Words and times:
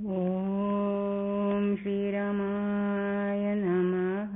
ॐ 0.00 1.76
श्रीरामाय 1.82 3.44
नमः 3.58 4.34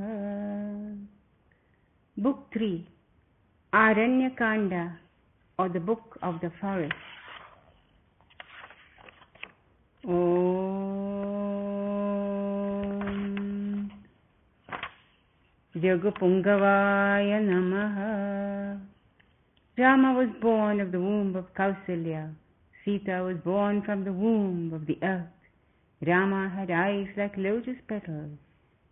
Book 2.17 2.39
3 2.53 2.87
Aranyakanda 3.73 4.85
or 5.59 5.69
the 5.69 5.81
Book 5.81 6.19
of 6.23 6.41
the 6.41 6.51
Forest 6.61 6.95
Om 10.07 10.71
Jagapungavaya 15.77 17.39
Namaha 17.51 18.11
Rama 19.81 20.13
was 20.13 20.29
born 20.41 20.81
of 20.81 20.93
the 20.93 21.01
womb 21.01 21.37
of 21.37 21.47
Kausalya. 21.55 22.35
Sita 22.85 23.23
was 23.23 23.37
born 23.45 23.83
from 23.83 24.05
the 24.05 24.13
womb 24.13 24.73
of 24.75 24.87
the 24.87 24.99
earth. 25.03 25.34
Rama 26.02 26.50
had 26.50 26.70
eyes 26.70 27.08
like 27.16 27.38
lotus 27.38 27.78
petals, 27.88 28.38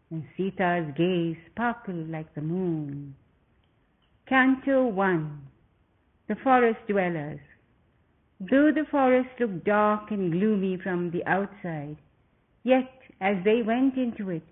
and 0.10 0.24
Sita's 0.38 0.94
gaze 0.96 1.36
sparkled 1.52 2.10
like 2.10 2.34
the 2.34 2.42
moon. 2.42 3.16
Canto 4.26 4.88
1 4.88 5.42
The 6.28 6.36
Forest 6.36 6.80
Dwellers 6.88 7.42
Though 8.40 8.72
the 8.72 8.86
forest 8.90 9.30
looked 9.40 9.66
dark 9.66 10.12
and 10.12 10.32
gloomy 10.32 10.78
from 10.78 11.12
the 11.12 11.26
outside, 11.26 11.98
yet 12.64 12.90
as 13.20 13.44
they 13.44 13.62
went 13.62 13.98
into 13.98 14.30
it, 14.30 14.44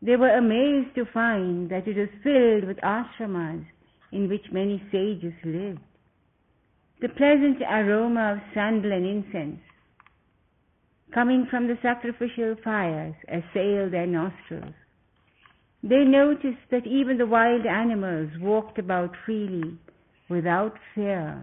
they 0.00 0.16
were 0.16 0.34
amazed 0.34 0.94
to 0.94 1.04
find 1.12 1.70
that 1.70 1.86
it 1.86 1.96
was 1.96 2.08
filled 2.22 2.64
with 2.64 2.78
ashramas 2.78 3.64
in 4.10 4.28
which 4.28 4.50
many 4.50 4.82
sages 4.90 5.34
lived. 5.44 5.80
The 7.00 7.10
pleasant 7.10 7.60
aroma 7.62 8.32
of 8.32 8.54
sandal 8.54 8.92
and 8.92 9.06
incense 9.06 9.60
coming 11.12 11.46
from 11.50 11.66
the 11.66 11.78
sacrificial 11.82 12.56
fires 12.62 13.14
assailed 13.28 13.92
their 13.92 14.06
nostrils. 14.06 14.74
They 15.82 16.04
noticed 16.04 16.68
that 16.70 16.86
even 16.86 17.18
the 17.18 17.26
wild 17.26 17.66
animals 17.66 18.30
walked 18.40 18.78
about 18.78 19.10
freely 19.24 19.78
without 20.28 20.74
fear. 20.94 21.42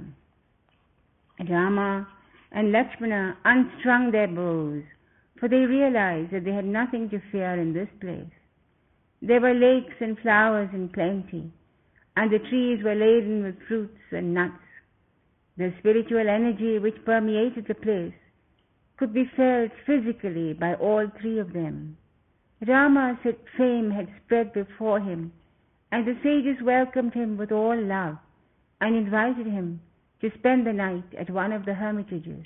Rama 1.50 2.08
and 2.52 2.72
Lakshmana 2.72 3.38
unstrung 3.44 4.12
their 4.12 4.28
bows, 4.28 4.84
for 5.40 5.50
they 5.50 5.66
realized 5.66 6.32
that 6.32 6.46
they 6.46 6.54
had 6.54 6.66
nothing 6.66 7.10
to 7.10 7.22
fear 7.32 7.60
in 7.60 7.74
this 7.74 7.90
place. 8.00 8.32
There 9.22 9.42
were 9.42 9.54
lakes 9.54 9.96
and 10.00 10.18
flowers 10.20 10.70
in 10.74 10.90
plenty, 10.90 11.52
and 12.16 12.32
the 12.32 12.40
trees 12.50 12.84
were 12.84 12.96
laden 12.96 13.44
with 13.44 13.56
fruits 13.68 14.00
and 14.12 14.34
nuts. 14.34 14.54
The 15.58 15.74
spiritual 15.80 16.30
energy 16.30 16.78
which 16.78 17.04
permeated 17.06 17.66
the 17.68 17.76
place 17.76 18.14
could 18.98 19.14
be 19.14 19.30
felt 19.36 19.72
physically 19.86 20.54
by 20.54 20.74
all 20.76 21.08
three 21.22 21.40
of 21.40 21.54
them. 21.54 21.98
Rama's 22.68 23.18
fame 23.58 23.92
had 23.92 24.08
spread 24.26 24.52
before 24.54 25.00
him, 25.00 25.32
and 25.92 26.06
the 26.06 26.18
sages 26.24 26.62
welcomed 26.64 27.14
him 27.14 27.38
with 27.38 27.52
all 27.52 27.80
love 27.80 28.18
and 28.82 28.96
invited 28.96 29.46
him 29.46 29.80
to 30.22 30.32
spend 30.40 30.66
the 30.66 30.74
night 30.74 31.06
at 31.18 31.30
one 31.30 31.52
of 31.52 31.66
the 31.66 31.74
hermitages. 31.74 32.46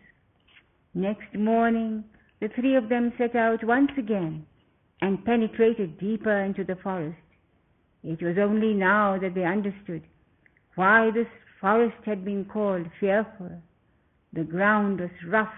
Next 0.94 1.34
morning, 1.34 2.04
the 2.42 2.50
three 2.50 2.76
of 2.76 2.90
them 2.90 3.14
set 3.18 3.36
out 3.36 3.64
once 3.64 3.92
again 3.98 4.46
and 5.02 5.24
penetrated 5.24 5.98
deeper 5.98 6.38
into 6.38 6.64
the 6.66 6.76
forest. 6.76 7.18
It 8.04 8.22
was 8.22 8.38
only 8.38 8.74
now 8.74 9.18
that 9.20 9.36
they 9.36 9.46
understood 9.46 10.04
why 10.76 11.12
this 11.12 11.28
forest 11.62 11.98
had 12.06 12.26
been 12.26 12.46
called 12.46 12.88
fearful. 13.00 13.62
The 14.34 14.44
ground 14.44 15.00
was 15.00 15.10
rough 15.28 15.54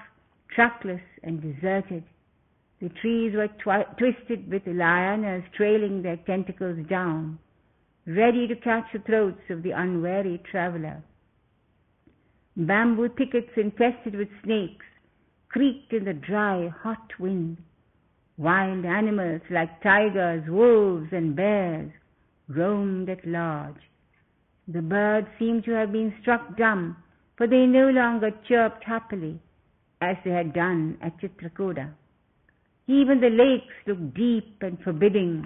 trackless 0.55 1.01
and 1.23 1.41
deserted. 1.41 2.03
The 2.81 2.89
trees 2.89 3.33
were 3.35 3.47
twi- 3.47 3.87
twisted 3.97 4.51
with 4.51 4.65
lianas 4.65 5.43
trailing 5.53 6.01
their 6.01 6.17
tentacles 6.17 6.85
down, 6.87 7.39
ready 8.05 8.47
to 8.47 8.55
catch 8.55 8.91
the 8.91 8.99
throats 8.99 9.41
of 9.49 9.63
the 9.63 9.71
unwary 9.71 10.41
traveler. 10.49 11.03
Bamboo 12.55 13.09
thickets 13.09 13.51
infested 13.55 14.15
with 14.15 14.29
snakes 14.43 14.85
creaked 15.53 15.93
in 15.93 16.03
the 16.03 16.13
dry, 16.13 16.67
hot 16.67 17.19
wind. 17.19 17.57
Wild 18.37 18.83
animals 18.85 19.41
like 19.51 19.81
tigers, 19.83 20.43
wolves, 20.49 21.09
and 21.11 21.35
bears 21.35 21.91
roamed 22.47 23.07
at 23.07 23.25
large. 23.25 23.81
The 24.67 24.81
birds 24.81 25.27
seemed 25.37 25.63
to 25.65 25.71
have 25.71 25.91
been 25.91 26.13
struck 26.21 26.57
dumb, 26.57 26.97
for 27.37 27.45
they 27.45 27.67
no 27.67 27.89
longer 27.89 28.31
chirped 28.47 28.83
happily 28.83 29.39
as 30.11 30.17
they 30.23 30.31
had 30.31 30.53
done 30.53 30.97
at 31.01 31.19
Chitrakuta. 31.19 31.89
Even 32.87 33.21
the 33.21 33.29
lakes 33.29 33.73
looked 33.87 34.13
deep 34.13 34.57
and 34.61 34.77
forbidding, 34.83 35.45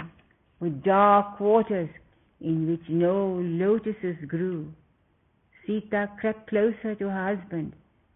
with 0.59 0.83
dark 0.83 1.39
waters 1.39 1.89
in 2.41 2.67
which 2.69 2.89
no 2.89 3.39
lotuses 3.63 4.17
grew. 4.27 4.71
Sita 5.65 6.09
crept 6.19 6.49
closer 6.49 6.95
to 6.95 7.09
her 7.09 7.35
husband 7.35 7.73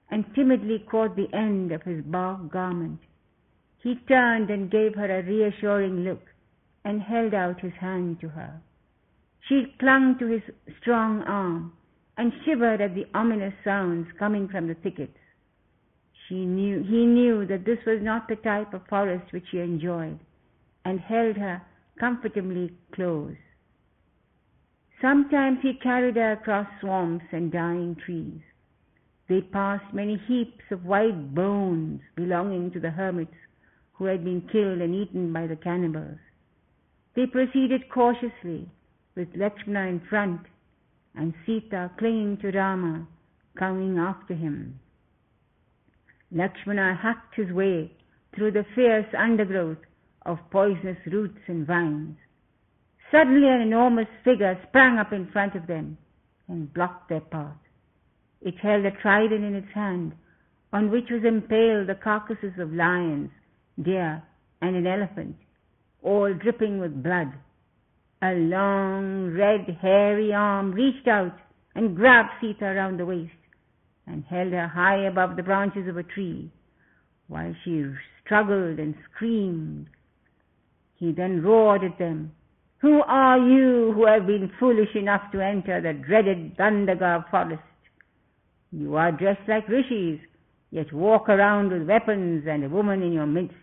and 0.09 0.25
timidly 0.35 0.79
caught 0.89 1.15
the 1.15 1.33
end 1.33 1.71
of 1.71 1.81
his 1.83 2.03
bark 2.03 2.51
garment. 2.51 2.99
He 3.83 3.95
turned 4.07 4.49
and 4.49 4.71
gave 4.71 4.95
her 4.95 5.19
a 5.19 5.23
reassuring 5.23 6.03
look 6.03 6.23
and 6.83 7.01
held 7.01 7.33
out 7.33 7.61
his 7.61 7.73
hand 7.79 8.19
to 8.21 8.29
her. 8.29 8.61
She 9.47 9.73
clung 9.79 10.17
to 10.19 10.27
his 10.27 10.41
strong 10.79 11.21
arm 11.23 11.73
and 12.17 12.31
shivered 12.45 12.81
at 12.81 12.95
the 12.95 13.05
ominous 13.13 13.53
sounds 13.63 14.07
coming 14.19 14.47
from 14.47 14.67
the 14.67 14.75
thickets. 14.75 15.17
She 16.27 16.45
knew, 16.45 16.83
he 16.83 17.05
knew 17.05 17.45
that 17.45 17.65
this 17.65 17.83
was 17.85 18.01
not 18.01 18.27
the 18.27 18.35
type 18.37 18.73
of 18.73 18.87
forest 18.87 19.31
which 19.31 19.47
she 19.49 19.59
enjoyed, 19.59 20.19
and 20.85 20.99
held 20.99 21.37
her 21.37 21.61
comfortably 21.99 22.73
close. 22.91 23.37
Sometimes 25.01 25.59
he 25.61 25.73
carried 25.73 26.15
her 26.15 26.33
across 26.33 26.67
swamps 26.79 27.25
and 27.31 27.51
dying 27.51 27.95
trees. 27.95 28.41
They 29.27 29.41
passed 29.41 29.93
many 29.93 30.17
heaps 30.27 30.63
of 30.71 30.85
white 30.85 31.33
bones 31.33 32.01
belonging 32.15 32.71
to 32.71 32.79
the 32.79 32.91
hermits 32.91 33.35
who 33.93 34.05
had 34.05 34.23
been 34.23 34.41
killed 34.51 34.81
and 34.81 34.93
eaten 34.93 35.31
by 35.31 35.47
the 35.47 35.55
cannibals. 35.55 36.19
They 37.15 37.25
proceeded 37.25 37.89
cautiously, 37.89 38.69
with 39.15 39.35
Lakshmana 39.35 39.89
in 39.89 39.99
front, 40.01 40.41
and 41.15 41.33
Sita 41.45 41.91
clinging 41.97 42.37
to 42.37 42.51
Rama, 42.51 43.07
coming 43.57 43.97
after 43.97 44.33
him. 44.33 44.79
Lakshmana 46.31 46.95
hacked 47.01 47.35
his 47.35 47.51
way 47.51 47.91
through 48.33 48.51
the 48.51 48.65
fierce 48.73 49.07
undergrowth 49.17 49.79
of 50.25 50.37
poisonous 50.49 50.97
roots 51.07 51.39
and 51.47 51.67
vines. 51.67 52.17
Suddenly 53.11 53.49
an 53.49 53.61
enormous 53.61 54.07
figure 54.23 54.57
sprang 54.69 54.97
up 54.97 55.11
in 55.11 55.27
front 55.31 55.55
of 55.55 55.67
them 55.67 55.97
and 56.47 56.73
blocked 56.73 57.09
their 57.09 57.21
path. 57.21 57.57
It 58.41 58.55
held 58.61 58.85
a 58.85 58.91
trident 58.91 59.43
in 59.43 59.55
its 59.55 59.71
hand, 59.73 60.13
on 60.71 60.89
which 60.89 61.09
was 61.11 61.23
impaled 61.25 61.87
the 61.87 61.99
carcasses 62.01 62.57
of 62.57 62.73
lions, 62.73 63.29
deer, 63.81 64.23
and 64.61 64.75
an 64.75 64.87
elephant, 64.87 65.35
all 66.01 66.33
dripping 66.33 66.79
with 66.79 67.03
blood. 67.03 67.33
A 68.21 68.33
long, 68.35 69.33
red, 69.33 69.77
hairy 69.81 70.33
arm 70.33 70.71
reached 70.71 71.07
out 71.07 71.37
and 71.75 71.95
grabbed 71.95 72.29
Sita 72.39 72.65
around 72.65 72.97
the 72.97 73.05
waist 73.05 73.33
and 74.07 74.23
held 74.25 74.51
her 74.51 74.67
high 74.67 75.05
above 75.07 75.35
the 75.35 75.43
branches 75.43 75.87
of 75.87 75.97
a 75.97 76.03
tree 76.03 76.51
while 77.27 77.55
she 77.63 77.85
struggled 78.23 78.77
and 78.77 78.93
screamed. 79.09 79.87
He 80.95 81.11
then 81.11 81.41
roared 81.41 81.83
at 81.83 81.97
them, 81.97 82.33
Who 82.79 83.01
are 83.03 83.37
you 83.37 83.93
who 83.93 84.05
have 84.05 84.27
been 84.27 84.51
foolish 84.59 84.93
enough 84.95 85.31
to 85.31 85.43
enter 85.43 85.81
the 85.81 85.93
dreaded 85.93 86.57
Dandaka 86.57 87.29
forest? 87.31 87.63
You 88.71 88.95
are 88.95 89.11
dressed 89.11 89.47
like 89.47 89.67
rishis, 89.67 90.19
yet 90.71 90.93
walk 90.93 91.29
around 91.29 91.71
with 91.71 91.87
weapons 91.87 92.45
and 92.47 92.63
a 92.63 92.69
woman 92.69 93.01
in 93.01 93.13
your 93.13 93.25
midst. 93.25 93.55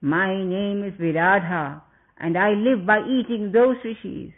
My 0.00 0.34
name 0.34 0.82
is 0.84 0.92
Viradha, 1.00 1.80
and 2.18 2.36
I 2.36 2.50
live 2.50 2.84
by 2.86 3.00
eating 3.00 3.52
those 3.52 3.76
rishis 3.84 4.32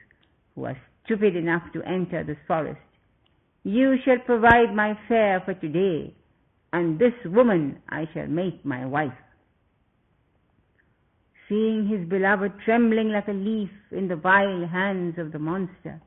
who 0.55 0.65
are 0.65 0.77
stupid 1.05 1.37
enough 1.37 1.63
to 1.73 1.83
enter 1.83 2.23
this 2.23 2.37
forest. 2.47 2.81
You 3.65 3.97
shall 4.05 4.19
provide 4.19 4.75
my 4.75 4.93
fare 5.09 5.41
for 5.45 5.55
today, 5.55 6.15
and 6.75 6.99
this 6.99 7.15
woman 7.25 7.79
I 7.89 8.07
shall 8.13 8.27
make 8.27 8.63
my 8.63 8.85
wife. 8.85 9.13
Seeing 11.49 11.89
his 11.89 12.07
beloved 12.09 12.53
trembling 12.65 13.09
like 13.09 13.29
a 13.29 13.33
leaf 13.33 13.71
in 13.91 14.09
the 14.09 14.17
vile 14.17 14.67
hands 14.67 15.19
of 15.19 15.33
the 15.33 15.39
monster, 15.39 16.01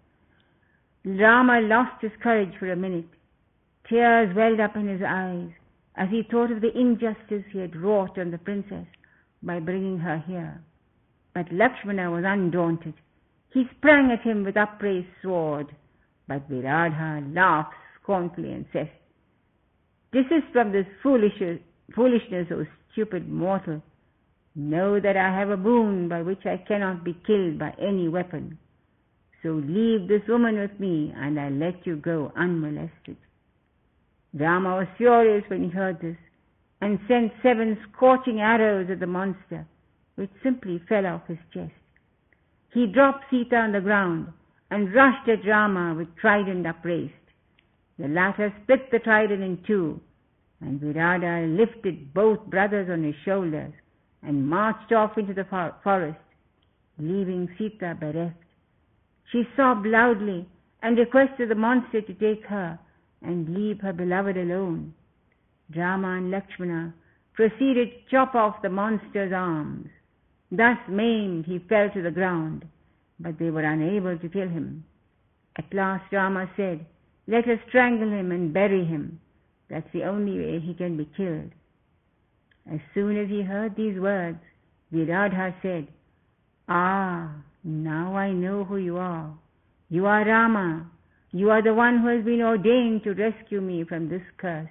Rama 1.04 1.62
lost 1.62 2.01
his 2.01 2.12
courage 2.21 2.54
for 2.59 2.71
a 2.71 2.75
minute. 2.75 3.09
Tears 3.89 4.36
welled 4.36 4.59
up 4.59 4.75
in 4.75 4.88
his 4.88 5.01
eyes 5.07 5.50
as 5.95 6.09
he 6.12 6.27
thought 6.30 6.51
of 6.51 6.62
the 6.62 6.77
injustice 6.77 7.44
he 7.51 7.59
had 7.59 7.75
wrought 7.75 8.19
on 8.19 8.30
the 8.30 8.38
princess 8.38 8.86
by 9.42 9.59
bringing 9.59 9.98
her 9.98 10.24
here. 10.27 10.62
But 11.33 11.51
Lakshmana 11.51 12.12
was 12.12 12.24
undaunted. 12.25 12.94
He 13.51 13.63
sprang 13.77 14.12
at 14.12 14.21
him 14.21 14.44
with 14.44 14.57
upraised 14.57 15.07
sword. 15.24 15.75
But 16.28 16.50
Viradha 16.50 17.34
laughs 17.34 17.76
scornfully 18.02 18.52
and 18.52 18.66
says, 18.74 18.88
Desist 20.14 20.52
from 20.52 20.72
this 20.72 20.86
foolish, 21.02 21.42
foolishness, 21.96 22.48
O 22.52 22.66
stupid 22.92 23.30
mortal, 23.30 23.82
know 24.56 25.00
that 25.00 25.16
I 25.16 25.38
have 25.38 25.50
a 25.50 25.58
boon 25.58 26.10
by 26.10 26.22
which 26.22 26.46
I 26.46 26.58
cannot 26.68 27.04
be 27.04 27.16
killed 27.26 27.60
by 27.60 27.74
any 27.80 28.08
weapon. 28.10 28.58
So 29.44 29.50
leave 29.50 30.08
this 30.08 30.28
woman 30.28 30.58
with 30.60 30.80
me, 30.80 31.14
and 31.16 31.40
I'll 31.40 31.52
let 31.52 31.86
you 31.86 31.98
go 31.98 32.32
unmolested. 32.36 33.18
Rama 34.34 34.78
was 34.78 34.88
furious 34.98 35.44
when 35.48 35.64
he 35.64 35.70
heard 35.70 36.02
this, 36.02 36.18
and 36.82 37.00
sent 37.08 37.32
seven 37.44 37.78
scorching 37.92 38.40
arrows 38.40 38.90
at 38.92 39.00
the 39.00 39.08
monster, 39.08 39.66
which 40.16 40.30
simply 40.44 40.82
fell 40.90 41.06
off 41.06 41.28
his 41.28 41.38
chest. 41.54 41.72
He 42.74 42.88
dropped 42.88 43.26
Sita 43.30 43.56
on 43.56 43.72
the 43.72 43.82
ground 43.82 44.28
and 44.69 44.94
rushed 44.94 45.28
at 45.30 45.48
Rama 45.48 45.96
with 45.96 46.16
trident 46.18 46.66
upraised. 46.66 47.14
The 48.00 48.08
latter 48.08 48.54
split 48.64 48.92
the 48.92 49.00
trident 49.00 49.42
in 49.42 49.60
two, 49.66 50.00
and 50.62 50.80
Viradha 50.80 51.48
lifted 51.58 52.14
both 52.14 52.46
brothers 52.48 52.90
on 52.90 53.04
his 53.04 53.16
shoulders 53.24 53.74
and 54.22 54.48
marched 54.48 54.92
off 54.92 55.18
into 55.18 55.34
the 55.34 55.46
forest, 55.84 56.19
leaving 57.00 57.50
Sita 57.58 57.96
bereft. 58.00 58.36
She 59.31 59.44
sobbed 59.56 59.86
loudly 59.86 60.48
and 60.81 60.98
requested 60.98 61.50
the 61.50 61.56
monster 61.56 62.02
to 62.02 62.14
take 62.14 62.46
her 62.46 62.80
and 63.22 63.50
leave 63.50 63.80
her 63.81 63.94
beloved 63.94 64.38
alone. 64.38 64.94
Rama 65.75 66.18
and 66.18 66.31
Lakshmana 66.31 66.94
proceeded 67.34 67.90
to 67.90 68.12
chop 68.12 68.36
off 68.36 68.62
the 68.62 68.69
monster's 68.69 69.34
arms. 69.34 69.90
Thus 70.52 70.78
maimed, 70.88 71.46
he 71.46 71.60
fell 71.60 71.90
to 71.90 72.02
the 72.02 72.12
ground, 72.12 72.66
but 73.19 73.40
they 73.40 73.50
were 73.50 73.64
unable 73.64 74.18
to 74.18 74.30
kill 74.30 74.48
him. 74.48 74.84
At 75.58 75.74
last 75.74 76.12
Rama 76.12 76.50
said, 76.56 76.86
Let 77.28 77.46
us 77.46 77.60
strangle 77.68 78.10
him 78.10 78.31
and 78.31 78.54
bury 78.54 78.86
him. 78.86 79.19
That's 79.69 79.88
the 79.94 80.04
only 80.04 80.40
way 80.40 80.60
he 80.60 80.74
can 80.74 80.98
be 80.98 81.10
killed. 81.18 81.52
As 82.72 82.80
soon 82.94 83.18
as 83.18 83.30
he 83.30 83.42
heard 83.42 83.75
these 83.75 84.00
words, 84.00 84.40
Viradha 84.94 85.54
said, 85.62 85.88
Ah, 86.69 87.34
now 87.64 88.16
I 88.16 88.31
know 88.31 88.64
who 88.64 88.78
you 88.78 88.98
are. 88.98 89.34
You 89.90 90.06
are 90.06 90.25
Rama. 90.25 90.90
You 91.31 91.50
are 91.50 91.62
the 91.62 91.74
one 91.74 92.00
who 92.00 92.08
has 92.08 92.24
been 92.24 92.42
ordained 92.42 93.04
to 93.04 93.14
rescue 93.14 93.62
me 93.62 93.84
from 93.84 94.10
this 94.10 94.22
curse. 94.38 94.69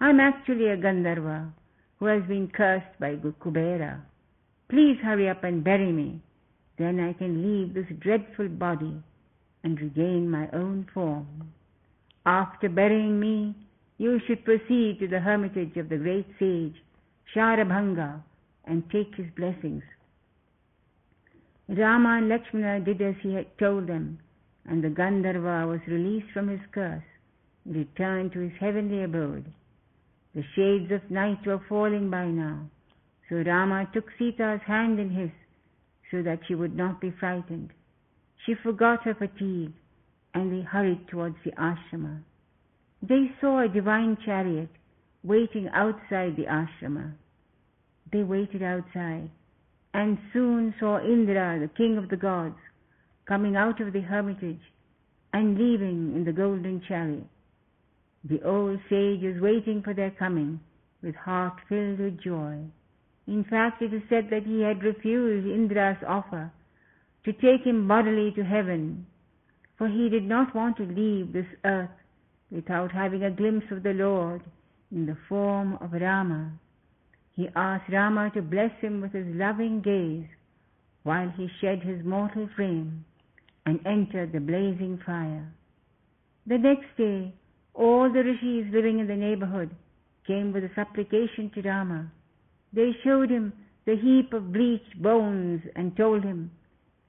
I'm 0.00 0.20
actually 0.20 0.68
a 0.68 0.76
Gandharva 0.76 1.52
who 1.98 2.06
has 2.06 2.22
been 2.24 2.48
cursed 2.48 2.98
by 3.00 3.16
Kubera. 3.16 4.00
Please 4.68 4.98
hurry 5.02 5.28
up 5.28 5.44
and 5.44 5.64
bury 5.64 5.92
me. 5.92 6.20
Then 6.76 7.00
I 7.00 7.12
can 7.12 7.42
leave 7.42 7.74
this 7.74 7.86
dreadful 8.00 8.48
body 8.48 9.02
and 9.62 9.80
regain 9.80 10.30
my 10.30 10.48
own 10.52 10.86
form. 10.92 11.52
After 12.26 12.68
burying 12.68 13.20
me, 13.20 13.54
you 13.98 14.20
should 14.26 14.44
proceed 14.44 14.98
to 14.98 15.08
the 15.08 15.20
hermitage 15.20 15.76
of 15.76 15.88
the 15.88 15.98
great 15.98 16.26
sage 16.38 16.82
Sharabhanga 17.34 18.22
and 18.64 18.90
take 18.90 19.14
his 19.14 19.26
blessings. 19.36 19.82
Rama 21.68 22.18
and 22.18 22.28
Lakshmana 22.28 22.84
did 22.84 23.00
as 23.00 23.14
he 23.22 23.34
had 23.34 23.56
told 23.58 23.86
them, 23.86 24.18
and 24.66 24.82
the 24.82 24.88
Gandharva 24.88 25.68
was 25.68 25.80
released 25.86 26.30
from 26.32 26.48
his 26.48 26.60
curse 26.72 27.02
and 27.64 27.76
returned 27.76 28.32
to 28.32 28.40
his 28.40 28.52
heavenly 28.60 29.02
abode. 29.02 29.52
The 30.34 30.44
shades 30.54 30.90
of 30.90 31.10
night 31.10 31.46
were 31.46 31.60
falling 31.68 32.10
by 32.10 32.26
now, 32.26 32.68
so 33.28 33.36
Rama 33.36 33.88
took 33.92 34.10
Sita's 34.18 34.60
hand 34.66 34.98
in 34.98 35.10
his 35.10 35.30
so 36.10 36.22
that 36.22 36.40
she 36.46 36.54
would 36.54 36.76
not 36.76 37.00
be 37.00 37.12
frightened. 37.18 37.70
She 38.44 38.54
forgot 38.62 39.04
her 39.04 39.14
fatigue 39.14 39.72
and 40.34 40.52
they 40.52 40.64
hurried 40.64 41.08
towards 41.08 41.36
the 41.44 41.52
ashrama. 41.52 42.20
They 43.02 43.30
saw 43.40 43.62
a 43.62 43.68
divine 43.68 44.16
chariot 44.24 44.70
waiting 45.22 45.68
outside 45.72 46.36
the 46.36 46.46
ashrama. 46.46 47.12
They 48.12 48.22
waited 48.22 48.62
outside 48.62 49.30
and 49.94 50.18
soon 50.32 50.74
saw 50.80 50.98
Indra, 51.00 51.58
the 51.60 51.70
king 51.76 51.96
of 51.96 52.08
the 52.08 52.16
gods, 52.16 52.58
coming 53.26 53.56
out 53.56 53.80
of 53.80 53.92
the 53.92 54.00
hermitage 54.00 54.60
and 55.32 55.56
leaving 55.56 56.12
in 56.14 56.24
the 56.24 56.32
golden 56.32 56.82
chariot. 56.86 57.26
The 58.24 58.42
old 58.42 58.80
sage 58.90 59.22
was 59.22 59.40
waiting 59.40 59.82
for 59.82 59.94
their 59.94 60.10
coming 60.10 60.60
with 61.02 61.14
heart 61.14 61.54
filled 61.68 62.00
with 62.00 62.20
joy. 62.22 62.58
In 63.26 63.44
fact, 63.44 63.80
it 63.80 63.94
is 63.94 64.02
said 64.08 64.28
that 64.30 64.44
he 64.44 64.60
had 64.60 64.82
refused 64.82 65.46
Indra's 65.46 66.02
offer 66.06 66.52
to 67.24 67.32
take 67.32 67.64
him 67.64 67.88
bodily 67.88 68.32
to 68.32 68.44
heaven, 68.44 69.06
for 69.78 69.88
he 69.88 70.08
did 70.08 70.24
not 70.24 70.54
want 70.54 70.76
to 70.76 70.84
leave 70.84 71.32
this 71.32 71.46
earth 71.64 71.90
without 72.50 72.92
having 72.92 73.24
a 73.24 73.30
glimpse 73.30 73.66
of 73.70 73.82
the 73.82 73.94
Lord 73.94 74.42
in 74.92 75.06
the 75.06 75.16
form 75.28 75.78
of 75.80 75.92
Rama. 75.92 76.52
He 77.34 77.48
asked 77.56 77.90
Rama 77.90 78.30
to 78.34 78.42
bless 78.42 78.70
him 78.80 79.00
with 79.00 79.12
his 79.12 79.26
loving 79.34 79.80
gaze 79.80 80.28
while 81.02 81.32
he 81.36 81.48
shed 81.60 81.82
his 81.82 82.04
mortal 82.04 82.48
frame 82.54 83.04
and 83.66 83.80
entered 83.86 84.32
the 84.32 84.40
blazing 84.40 85.00
fire. 85.04 85.50
The 86.46 86.58
next 86.58 86.96
day, 86.96 87.34
all 87.72 88.12
the 88.12 88.22
rishis 88.22 88.72
living 88.72 88.98
in 89.00 89.06
the 89.06 89.16
neighborhood 89.16 89.70
came 90.26 90.52
with 90.52 90.64
a 90.64 90.70
supplication 90.74 91.50
to 91.54 91.62
Rama. 91.62 92.10
They 92.74 92.92
showed 93.04 93.30
him 93.30 93.52
the 93.84 93.96
heap 93.96 94.32
of 94.32 94.52
bleached 94.52 95.00
bones 95.00 95.62
and 95.76 95.96
told 95.96 96.24
him 96.24 96.50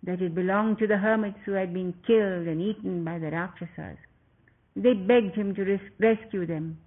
that 0.04 0.22
it 0.22 0.36
belonged 0.36 0.78
to 0.80 0.88
the 0.88 0.98
hermits 0.98 1.40
who 1.44 1.54
had 1.54 1.74
been 1.74 1.94
killed 2.06 2.48
and 2.48 2.62
eaten 2.62 3.04
by 3.04 3.18
the 3.18 3.32
Rakshasas. 3.32 3.98
They 4.76 4.94
begged 4.94 5.36
him 5.36 5.56
to 5.56 5.64
res- 5.64 5.92
rescue 6.00 6.46
them 6.46 6.78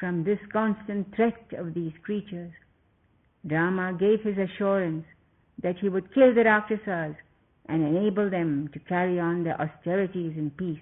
from 0.00 0.24
this 0.24 0.38
constant 0.52 1.14
threat 1.14 1.52
of 1.58 1.74
these 1.74 1.92
creatures. 2.02 2.52
Rama 3.44 3.92
gave 3.98 4.22
his 4.22 4.38
assurance 4.38 5.04
that 5.62 5.78
he 5.78 5.88
would 5.88 6.14
kill 6.14 6.34
the 6.34 6.44
Rakshasas 6.44 7.16
and 7.66 7.82
enable 7.82 8.30
them 8.30 8.68
to 8.72 8.78
carry 8.78 9.20
on 9.20 9.44
their 9.44 9.60
austerities 9.60 10.34
in 10.36 10.50
peace. 10.50 10.80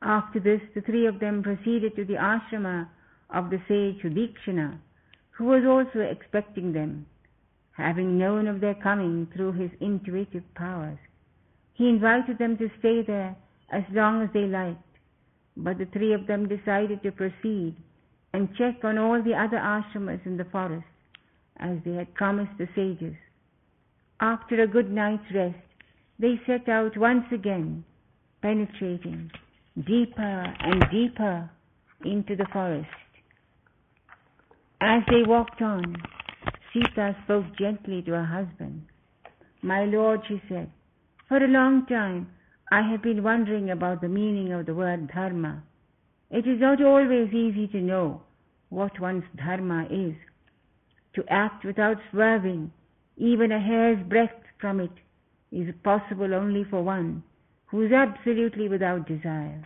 After 0.00 0.40
this, 0.40 0.60
the 0.74 0.80
three 0.80 1.06
of 1.06 1.20
them 1.20 1.42
proceeded 1.42 1.94
to 1.94 2.04
the 2.04 2.14
ashrama 2.14 2.88
of 3.32 3.50
the 3.50 3.60
sage 3.68 4.02
Sudikshana, 4.02 4.78
who 5.30 5.44
was 5.44 5.64
also 5.66 6.00
expecting 6.00 6.72
them, 6.72 7.06
having 7.72 8.18
known 8.18 8.46
of 8.46 8.60
their 8.60 8.74
coming 8.74 9.26
through 9.34 9.52
his 9.52 9.70
intuitive 9.80 10.44
powers. 10.54 10.98
He 11.74 11.88
invited 11.88 12.38
them 12.38 12.56
to 12.58 12.70
stay 12.78 13.02
there 13.02 13.34
as 13.70 13.82
long 13.92 14.22
as 14.22 14.28
they 14.34 14.46
liked, 14.46 14.80
but 15.56 15.78
the 15.78 15.86
three 15.86 16.12
of 16.12 16.26
them 16.26 16.48
decided 16.48 17.02
to 17.02 17.12
proceed 17.12 17.74
and 18.34 18.54
check 18.56 18.84
on 18.84 18.98
all 18.98 19.22
the 19.22 19.34
other 19.34 19.58
ashramas 19.58 20.24
in 20.26 20.36
the 20.36 20.44
forest, 20.46 20.86
as 21.58 21.78
they 21.84 21.94
had 21.94 22.14
promised 22.14 22.56
the 22.58 22.68
sages. 22.74 23.16
After 24.20 24.62
a 24.62 24.66
good 24.66 24.90
night's 24.90 25.24
rest, 25.34 25.56
they 26.18 26.40
set 26.46 26.68
out 26.68 26.96
once 26.96 27.26
again, 27.32 27.84
penetrating 28.42 29.30
deeper 29.86 30.54
and 30.60 30.84
deeper 30.90 31.50
into 32.04 32.36
the 32.36 32.46
forest. 32.52 32.88
As 34.84 35.04
they 35.08 35.22
walked 35.22 35.62
on, 35.62 35.94
Sita 36.72 37.16
spoke 37.22 37.44
gently 37.56 38.02
to 38.02 38.10
her 38.10 38.24
husband. 38.24 38.82
My 39.62 39.84
lord, 39.84 40.22
she 40.26 40.42
said, 40.48 40.72
for 41.28 41.36
a 41.36 41.46
long 41.46 41.86
time 41.86 42.26
I 42.72 42.82
have 42.90 43.00
been 43.00 43.22
wondering 43.22 43.70
about 43.70 44.00
the 44.00 44.08
meaning 44.08 44.52
of 44.52 44.66
the 44.66 44.74
word 44.74 45.06
dharma. 45.14 45.62
It 46.32 46.48
is 46.48 46.60
not 46.60 46.82
always 46.82 47.32
easy 47.32 47.68
to 47.68 47.80
know 47.80 48.22
what 48.70 48.98
one's 48.98 49.22
dharma 49.36 49.86
is. 49.88 50.16
To 51.14 51.22
act 51.30 51.64
without 51.64 51.98
swerving, 52.10 52.72
even 53.16 53.52
a 53.52 53.60
hair's 53.60 54.04
breadth 54.08 54.42
from 54.60 54.80
it, 54.80 54.90
is 55.52 55.72
possible 55.84 56.34
only 56.34 56.64
for 56.64 56.82
one 56.82 57.22
who 57.66 57.86
is 57.86 57.92
absolutely 57.92 58.68
without 58.68 59.06
desire. 59.06 59.62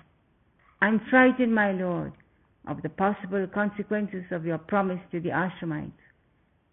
I'm 0.83 1.01
frightened, 1.09 1.55
my 1.55 1.73
Lord, 1.73 2.13
of 2.67 2.83
the 2.83 2.89
possible 2.89 3.47
consequences 3.53 4.25
of 4.31 4.45
your 4.45 4.59
promise 4.59 5.01
to 5.13 5.21
the 5.21 5.31
Ashramites, 5.31 5.93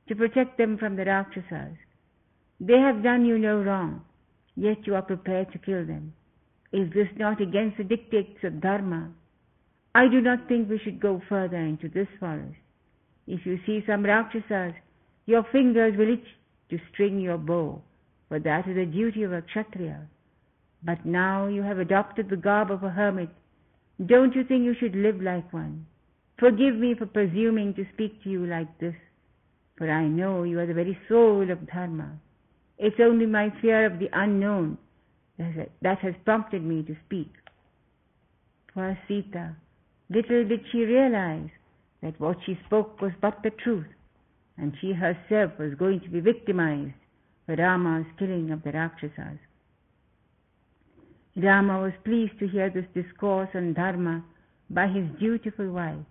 to 0.07 0.15
protect 0.15 0.57
them 0.57 0.77
from 0.77 0.95
the 0.95 1.05
Rakshasas. 1.05 1.77
They 2.59 2.77
have 2.77 3.03
done 3.03 3.25
you 3.25 3.37
no 3.37 3.61
wrong, 3.61 4.01
yet 4.55 4.85
you 4.85 4.95
are 4.95 5.01
prepared 5.01 5.51
to 5.51 5.59
kill 5.59 5.85
them. 5.85 6.13
Is 6.71 6.91
this 6.93 7.07
not 7.17 7.39
against 7.41 7.77
the 7.77 7.83
dictates 7.83 8.43
of 8.43 8.61
Dharma? 8.61 9.11
I 9.95 10.07
do 10.07 10.21
not 10.21 10.47
think 10.47 10.69
we 10.69 10.79
should 10.79 10.99
go 10.99 11.21
further 11.29 11.57
into 11.57 11.87
this 11.87 12.07
forest. 12.19 12.55
If 13.27 13.45
you 13.45 13.59
see 13.65 13.83
some 13.87 14.03
Rakshasas, 14.03 14.73
your 15.25 15.45
fingers 15.51 15.95
will 15.97 16.11
itch 16.11 16.27
to 16.69 16.79
string 16.91 17.19
your 17.19 17.37
bow, 17.37 17.81
for 18.27 18.39
that 18.39 18.67
is 18.67 18.75
the 18.75 18.85
duty 18.85 19.23
of 19.23 19.31
a 19.31 19.41
Kshatriya. 19.43 20.07
But 20.83 21.05
now 21.05 21.47
you 21.47 21.61
have 21.61 21.77
adopted 21.77 22.29
the 22.29 22.35
garb 22.35 22.71
of 22.71 22.83
a 22.83 22.89
hermit. 22.89 23.29
Don't 24.05 24.35
you 24.35 24.43
think 24.43 24.63
you 24.63 24.75
should 24.79 24.95
live 24.95 25.21
like 25.21 25.53
one? 25.53 25.85
Forgive 26.39 26.75
me 26.75 26.95
for 26.95 27.05
presuming 27.05 27.73
to 27.75 27.85
speak 27.93 28.23
to 28.23 28.29
you 28.29 28.45
like 28.45 28.79
this, 28.79 28.95
for 29.77 29.89
I 29.89 30.07
know 30.07 30.43
you 30.43 30.59
are 30.59 30.65
the 30.65 30.73
very 30.73 30.97
soul 31.07 31.49
of 31.51 31.67
Dharma. 31.67 32.19
It's 32.77 32.99
only 32.99 33.27
my 33.27 33.53
fear 33.61 33.85
of 33.85 33.99
the 33.99 34.09
unknown 34.11 34.77
that 35.37 35.99
has 35.99 36.13
prompted 36.25 36.63
me 36.63 36.83
to 36.83 36.95
speak. 37.05 37.31
Poor 38.73 38.97
Sita, 39.07 39.55
little 40.09 40.47
did 40.47 40.61
she 40.71 40.79
realize 40.79 41.49
that 42.01 42.19
what 42.19 42.37
she 42.45 42.59
spoke 42.65 42.99
was 42.99 43.11
but 43.21 43.41
the 43.43 43.51
truth, 43.51 43.87
and 44.57 44.73
she 44.81 44.91
herself 44.93 45.51
was 45.59 45.75
going 45.75 45.99
to 46.01 46.09
be 46.09 46.19
victimized 46.19 46.93
for 47.45 47.55
Rama's 47.55 48.07
killing 48.17 48.51
of 48.51 48.63
the 48.63 48.71
Rakshasas. 48.71 49.39
Rama 51.35 51.81
was 51.81 51.93
pleased 52.03 52.37
to 52.39 52.47
hear 52.47 52.69
this 52.69 52.85
discourse 52.93 53.49
on 53.55 53.73
Dharma 53.73 54.23
by 54.69 54.87
his 54.87 55.05
dutiful 55.19 55.71
wife. 55.71 56.05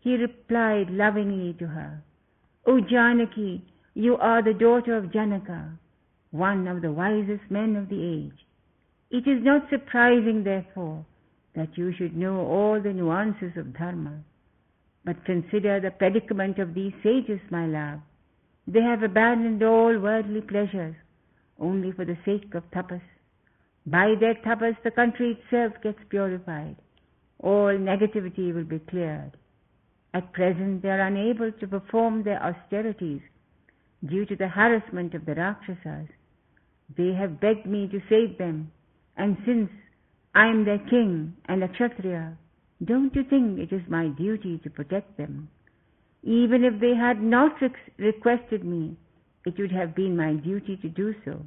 He 0.00 0.16
replied 0.16 0.90
lovingly 0.90 1.54
to 1.54 1.66
her, 1.66 2.02
O 2.66 2.80
Janaki, 2.80 3.64
you 3.94 4.16
are 4.16 4.42
the 4.42 4.52
daughter 4.52 4.96
of 4.96 5.12
Janaka, 5.12 5.78
one 6.30 6.68
of 6.68 6.82
the 6.82 6.92
wisest 6.92 7.50
men 7.50 7.76
of 7.76 7.88
the 7.88 8.02
age. 8.02 8.46
It 9.10 9.26
is 9.26 9.42
not 9.42 9.70
surprising, 9.70 10.44
therefore, 10.44 11.06
that 11.54 11.78
you 11.78 11.92
should 11.96 12.16
know 12.16 12.40
all 12.40 12.80
the 12.82 12.92
nuances 12.92 13.56
of 13.56 13.76
Dharma. 13.78 14.24
But 15.04 15.24
consider 15.24 15.80
the 15.80 15.90
predicament 15.90 16.58
of 16.58 16.74
these 16.74 16.92
sages, 17.02 17.40
my 17.50 17.66
love. 17.66 18.00
They 18.66 18.82
have 18.82 19.02
abandoned 19.02 19.62
all 19.62 19.98
worldly 19.98 20.40
pleasures 20.40 20.96
only 21.60 21.92
for 21.92 22.04
the 22.04 22.18
sake 22.24 22.54
of 22.54 22.70
tapas. 22.70 23.02
By 23.86 24.14
their 24.18 24.34
tapas, 24.34 24.76
the 24.82 24.90
country 24.90 25.32
itself 25.38 25.74
gets 25.82 25.98
purified. 26.08 26.76
All 27.38 27.76
negativity 27.76 28.54
will 28.54 28.64
be 28.64 28.78
cleared. 28.78 29.32
At 30.14 30.32
present, 30.32 30.82
they 30.82 30.90
are 30.90 31.06
unable 31.06 31.52
to 31.52 31.66
perform 31.66 32.22
their 32.22 32.42
austerities 32.42 33.20
due 34.06 34.24
to 34.26 34.36
the 34.36 34.48
harassment 34.48 35.14
of 35.14 35.26
the 35.26 35.34
Rakshasas. 35.34 36.08
They 36.96 37.12
have 37.14 37.40
begged 37.40 37.66
me 37.66 37.88
to 37.88 38.00
save 38.08 38.38
them, 38.38 38.70
and 39.16 39.36
since 39.44 39.70
I 40.34 40.46
am 40.46 40.64
their 40.64 40.78
king 40.78 41.34
and 41.46 41.62
a 41.62 41.68
Kshatriya, 41.68 42.36
don't 42.84 43.14
you 43.14 43.24
think 43.24 43.58
it 43.58 43.72
is 43.72 43.82
my 43.88 44.08
duty 44.08 44.58
to 44.58 44.70
protect 44.70 45.16
them? 45.16 45.48
Even 46.22 46.64
if 46.64 46.80
they 46.80 46.94
had 46.94 47.20
not 47.22 47.60
requested 47.98 48.64
me, 48.64 48.96
it 49.44 49.58
would 49.58 49.72
have 49.72 49.94
been 49.94 50.16
my 50.16 50.34
duty 50.34 50.76
to 50.78 50.88
do 50.88 51.14
so. 51.24 51.46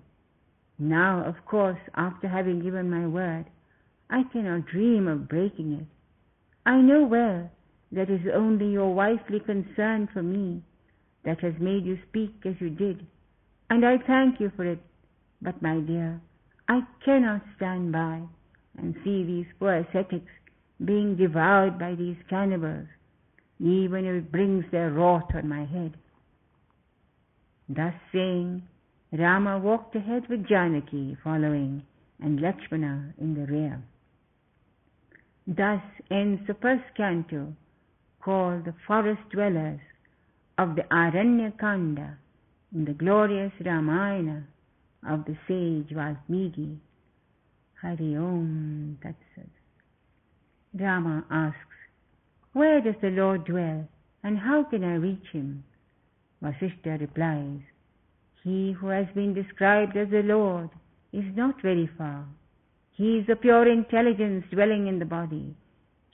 Now, 0.79 1.23
of 1.25 1.35
course, 1.45 1.79
after 1.95 2.27
having 2.27 2.61
given 2.61 2.89
my 2.89 3.07
word, 3.07 3.45
I 4.09 4.23
cannot 4.31 4.67
dream 4.67 5.07
of 5.07 5.27
breaking 5.27 5.73
it. 5.73 5.87
I 6.65 6.77
know 6.77 7.03
well 7.03 7.49
that 7.91 8.09
it 8.09 8.21
is 8.21 8.31
only 8.33 8.67
your 8.67 8.93
wifely 8.93 9.39
concern 9.39 10.07
for 10.13 10.21
me 10.21 10.61
that 11.25 11.39
has 11.41 11.53
made 11.59 11.85
you 11.85 11.97
speak 12.09 12.33
as 12.45 12.55
you 12.59 12.69
did, 12.69 13.05
and 13.69 13.85
I 13.85 13.97
thank 14.05 14.39
you 14.39 14.51
for 14.55 14.65
it. 14.65 14.79
But, 15.41 15.61
my 15.61 15.79
dear, 15.79 16.21
I 16.67 16.81
cannot 17.03 17.41
stand 17.55 17.91
by 17.91 18.21
and 18.77 18.95
see 19.03 19.23
these 19.23 19.45
poor 19.59 19.75
ascetics 19.77 20.31
being 20.83 21.15
devoured 21.15 21.79
by 21.79 21.95
these 21.95 22.17
cannibals, 22.29 22.87
even 23.59 24.05
if 24.05 24.15
it 24.23 24.31
brings 24.31 24.65
their 24.71 24.91
wrath 24.91 25.33
on 25.33 25.49
my 25.49 25.65
head. 25.65 25.93
Thus 27.69 27.93
saying, 28.13 28.63
Rama 29.11 29.57
walked 29.59 29.95
ahead 29.95 30.27
with 30.29 30.47
Janaki 30.47 31.17
following 31.23 31.83
and 32.21 32.41
Lakshmana 32.41 33.13
in 33.19 33.35
the 33.35 33.45
rear. 33.51 33.81
Thus 35.47 35.81
ends 36.11 36.41
the 36.45 36.55
first 36.55 36.83
canto 36.97 37.53
called 38.21 38.65
the 38.65 38.73
Forest 38.85 39.21
Dwellers 39.31 39.79
of 40.57 40.75
the 40.75 40.81
Aranyakanda 40.91 42.17
in 42.75 42.83
the 42.83 42.93
glorious 42.93 43.53
Ramayana 43.63 44.45
of 45.07 45.23
the 45.25 45.37
sage 45.47 45.95
Valmiki. 45.95 46.77
Hari 47.81 48.17
Om 48.17 48.97
Tatsat. 49.01 49.49
Rama 50.73 51.23
asks, 51.29 51.57
Where 52.53 52.81
does 52.81 52.95
the 53.01 53.09
Lord 53.11 53.45
dwell 53.45 53.87
and 54.23 54.37
how 54.37 54.63
can 54.63 54.83
I 54.83 54.95
reach 54.95 55.27
him? 55.31 55.63
Vasishtha 56.43 56.99
replies, 56.99 57.61
He 58.47 58.71
who 58.71 58.87
has 58.87 59.07
been 59.13 59.33
described 59.33 59.97
as 59.97 60.09
the 60.09 60.23
Lord 60.23 60.69
is 61.11 61.25
not 61.35 61.61
very 61.61 61.89
far. 61.97 62.23
He 62.93 63.17
is 63.17 63.27
the 63.27 63.35
pure 63.35 63.69
intelligence 63.69 64.45
dwelling 64.49 64.87
in 64.87 64.99
the 64.99 65.05
body. 65.05 65.53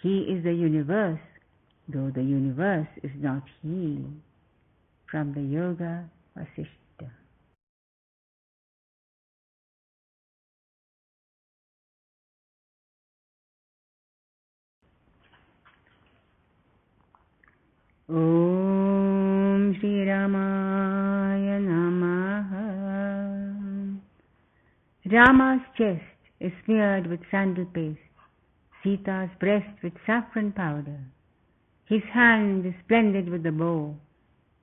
He 0.01 0.21
is 0.21 0.43
the 0.43 0.51
universe, 0.51 1.19
though 1.87 2.09
the 2.09 2.23
universe 2.23 2.87
is 3.03 3.11
not 3.17 3.43
He. 3.61 4.03
From 5.11 5.35
the 5.35 5.43
Yoga 5.43 6.09
Vasishtha. 6.35 6.82
Rama's 25.13 25.61
chest 25.77 26.01
is 26.39 26.51
smeared 26.65 27.05
with 27.05 27.19
sandal 27.29 27.65
paste, 27.65 27.99
Sita's 28.81 29.29
breast 29.39 29.83
with 29.83 29.93
saffron 30.07 30.51
powder. 30.51 31.01
His 31.85 32.01
hand 32.11 32.65
is 32.65 32.73
splendid 32.83 33.29
with 33.29 33.43
the 33.43 33.51
bow, 33.51 33.95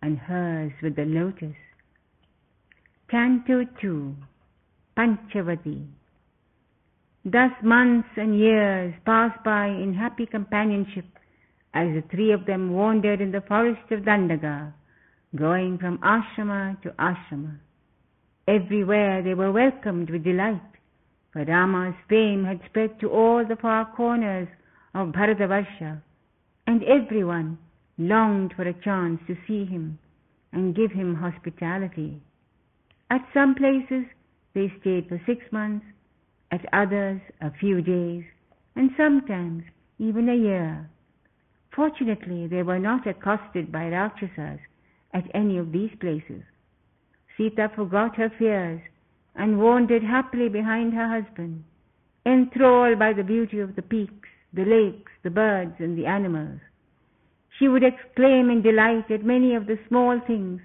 and 0.03 0.19
hers 0.19 0.73
with 0.83 0.97
the 0.97 1.05
lotus. 1.05 1.55
Canto 3.09 3.65
2 3.81 4.17
Panchavati 4.97 5.87
Thus 7.25 7.53
months 7.63 8.09
and 8.17 8.37
years 8.37 8.93
pass 9.07 9.31
by 9.45 9.69
in 9.69 9.95
happy 9.95 10.27
companionship 10.27 11.07
as 11.75 11.95
the 11.95 12.03
three 12.11 12.33
of 12.33 12.47
them 12.47 12.73
wandered 12.73 13.21
in 13.21 13.31
the 13.31 13.43
forest 13.43 13.93
of 13.93 14.01
Dandaka, 14.01 14.73
going 15.37 15.79
from 15.79 15.99
ashrama 15.99 16.83
to 16.83 16.89
ashrama. 16.99 17.61
Everywhere 18.51 19.23
they 19.23 19.35
were 19.35 19.53
welcomed 19.53 20.11
with 20.11 20.25
delight, 20.25 20.73
for 21.33 21.45
Rama's 21.45 21.95
fame 22.09 22.45
had 22.45 22.61
spread 22.67 22.99
to 22.99 23.09
all 23.09 23.45
the 23.47 23.55
far 23.55 23.85
corners 23.95 24.49
of 24.93 25.13
Bharatavarsha, 25.13 26.03
and 26.67 26.83
everyone 26.83 27.59
longed 27.97 28.53
for 28.57 28.63
a 28.63 28.83
chance 28.83 29.21
to 29.29 29.37
see 29.47 29.65
him 29.67 30.01
and 30.53 30.75
give 30.75 30.91
him 30.91 31.15
hospitality. 31.15 32.21
At 33.09 33.25
some 33.33 33.55
places 33.55 34.07
they 34.53 34.73
stayed 34.81 35.09
for 35.09 35.23
six 35.27 35.45
months, 35.53 35.87
at 36.51 36.67
others 36.73 37.21
a 37.41 37.53
few 37.53 37.81
days, 37.81 38.25
and 38.75 38.91
sometimes 38.97 39.63
even 40.01 40.29
a 40.29 40.35
year. 40.35 40.91
Fortunately, 41.71 42.49
they 42.49 42.65
were 42.65 42.81
not 42.81 43.07
accosted 43.07 43.71
by 43.71 43.91
Rakshasas 43.91 44.59
at 45.15 45.31
any 45.35 45.57
of 45.57 45.71
these 45.71 45.95
places. 46.01 46.43
Sita 47.37 47.71
forgot 47.75 48.17
her 48.17 48.31
fears 48.39 48.81
and 49.35 49.61
wandered 49.61 50.03
happily 50.03 50.49
behind 50.49 50.93
her 50.95 51.09
husband, 51.09 51.65
enthralled 52.27 52.99
by 52.99 53.13
the 53.13 53.23
beauty 53.23 53.61
of 53.61 53.77
the 53.77 53.83
peaks, 53.83 54.29
the 54.53 54.65
lakes, 54.65 55.13
the 55.23 55.31
birds, 55.31 55.75
and 55.79 55.97
the 55.97 56.07
animals. 56.07 56.61
She 57.59 57.69
would 57.69 57.85
exclaim 57.85 58.51
in 58.51 58.63
delight 58.63 59.11
at 59.11 59.25
many 59.25 59.55
of 59.55 59.67
the 59.67 59.79
small 59.89 60.21
things 60.27 60.61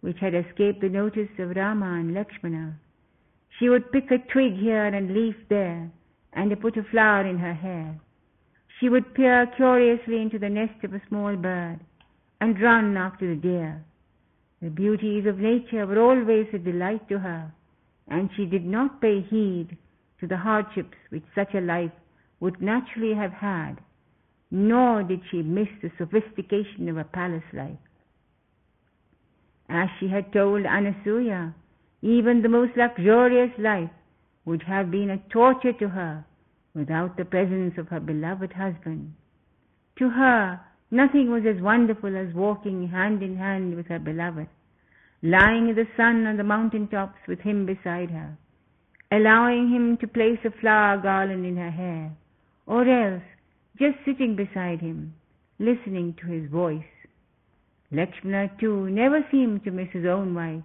which 0.00 0.18
had 0.18 0.34
escaped 0.34 0.80
the 0.80 0.88
notice 0.88 1.28
of 1.38 1.56
Rama 1.56 1.94
and 2.00 2.14
Lakshmana. 2.14 2.78
She 3.58 3.68
would 3.68 3.92
pick 3.92 4.10
a 4.10 4.18
twig 4.18 4.54
here 4.54 4.84
and 4.86 4.96
a 5.10 5.12
leaf 5.12 5.36
there, 5.48 5.90
and 6.32 6.60
put 6.60 6.76
a 6.76 6.84
flower 6.84 7.26
in 7.26 7.38
her 7.38 7.54
hair. 7.54 8.00
She 8.78 8.88
would 8.88 9.14
peer 9.14 9.46
curiously 9.56 10.22
into 10.22 10.38
the 10.38 10.48
nest 10.48 10.82
of 10.84 10.94
a 10.94 11.02
small 11.08 11.36
bird 11.36 11.80
and 12.40 12.60
run 12.60 12.96
after 12.96 13.34
the 13.34 13.40
deer. 13.40 13.84
The 14.60 14.70
beauties 14.70 15.26
of 15.26 15.38
nature 15.38 15.86
were 15.86 16.00
always 16.00 16.46
a 16.52 16.58
delight 16.58 17.08
to 17.08 17.18
her, 17.18 17.52
and 18.08 18.30
she 18.36 18.44
did 18.44 18.64
not 18.64 19.00
pay 19.00 19.20
heed 19.22 19.76
to 20.20 20.26
the 20.26 20.36
hardships 20.36 20.96
which 21.08 21.24
such 21.34 21.54
a 21.54 21.60
life 21.60 21.92
would 22.40 22.60
naturally 22.60 23.14
have 23.14 23.32
had, 23.32 23.80
nor 24.50 25.02
did 25.02 25.22
she 25.30 25.42
miss 25.42 25.68
the 25.80 25.90
sophistication 25.96 26.88
of 26.88 26.98
a 26.98 27.04
palace 27.04 27.50
life. 27.52 27.78
As 29.68 29.88
she 29.98 30.08
had 30.08 30.32
told 30.32 30.64
Anasuya, 30.64 31.54
even 32.02 32.42
the 32.42 32.48
most 32.48 32.76
luxurious 32.76 33.52
life 33.58 33.90
would 34.44 34.62
have 34.64 34.90
been 34.90 35.10
a 35.10 35.22
torture 35.30 35.72
to 35.74 35.88
her 35.88 36.24
without 36.74 37.16
the 37.16 37.24
presence 37.24 37.78
of 37.78 37.88
her 37.88 38.00
beloved 38.00 38.52
husband. 38.52 39.14
To 39.98 40.10
her, 40.10 40.60
nothing 40.90 41.30
was 41.30 41.42
as 41.46 41.62
wonderful 41.62 42.16
as 42.16 42.34
walking 42.34 42.88
hand 42.88 43.22
in 43.22 43.36
hand 43.36 43.76
with 43.76 43.86
her 43.86 43.98
beloved, 43.98 44.48
lying 45.22 45.68
in 45.68 45.76
the 45.76 45.86
sun 45.96 46.26
on 46.26 46.36
the 46.36 46.44
mountain 46.44 46.88
tops 46.88 47.18
with 47.28 47.40
him 47.40 47.66
beside 47.66 48.10
her, 48.10 48.36
allowing 49.12 49.68
him 49.70 49.96
to 49.98 50.06
place 50.06 50.38
a 50.44 50.50
flower 50.60 50.96
garland 51.00 51.44
in 51.44 51.56
her 51.56 51.70
hair, 51.70 52.12
or 52.66 52.88
else 52.88 53.22
just 53.78 53.96
sitting 54.04 54.36
beside 54.36 54.80
him, 54.80 55.14
listening 55.58 56.14
to 56.20 56.26
his 56.26 56.50
voice. 56.50 56.84
Lakshmana 57.92 58.50
too 58.60 58.88
never 58.90 59.20
seemed 59.30 59.64
to 59.64 59.70
miss 59.70 59.88
his 59.92 60.06
own 60.06 60.34
wife, 60.34 60.62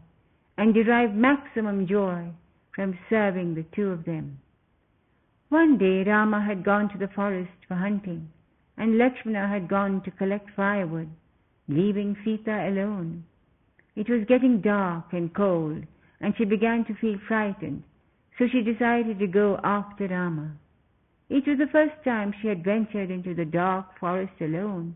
and 0.58 0.74
derived 0.74 1.16
maximum 1.16 1.88
joy 1.88 2.30
from 2.74 2.98
serving 3.10 3.56
the 3.56 3.66
two 3.76 3.90
of 3.90 4.06
them. 4.06 4.40
One 5.50 5.78
day 5.78 6.04
Rama 6.04 6.42
had 6.42 6.64
gone 6.64 6.90
to 6.90 6.98
the 6.98 7.08
forest 7.08 7.52
for 7.68 7.76
hunting, 7.76 8.30
and 8.78 8.98
Lakshmana 8.98 9.48
had 9.48 9.68
gone 9.68 10.02
to 10.04 10.12
collect 10.12 10.50
firewood, 10.56 11.10
leaving 11.68 12.18
Sita 12.24 12.68
alone. 12.70 13.24
It 13.96 14.10
was 14.10 14.26
getting 14.28 14.62
dark 14.62 15.14
and 15.14 15.34
cold, 15.34 15.84
and 16.20 16.34
she 16.38 16.46
began 16.46 16.84
to 16.86 16.96
feel 16.96 17.18
frightened, 17.28 17.84
so 18.38 18.48
she 18.48 18.62
decided 18.62 19.20
to 19.20 19.28
go 19.28 19.60
after 19.64 20.08
Rama. 20.08 20.52
It 21.30 21.48
was 21.48 21.58
the 21.58 21.72
first 21.72 21.96
time 22.04 22.34
she 22.42 22.48
had 22.48 22.64
ventured 22.64 23.10
into 23.10 23.34
the 23.34 23.46
dark 23.46 23.98
forest 24.00 24.34
alone, 24.42 24.96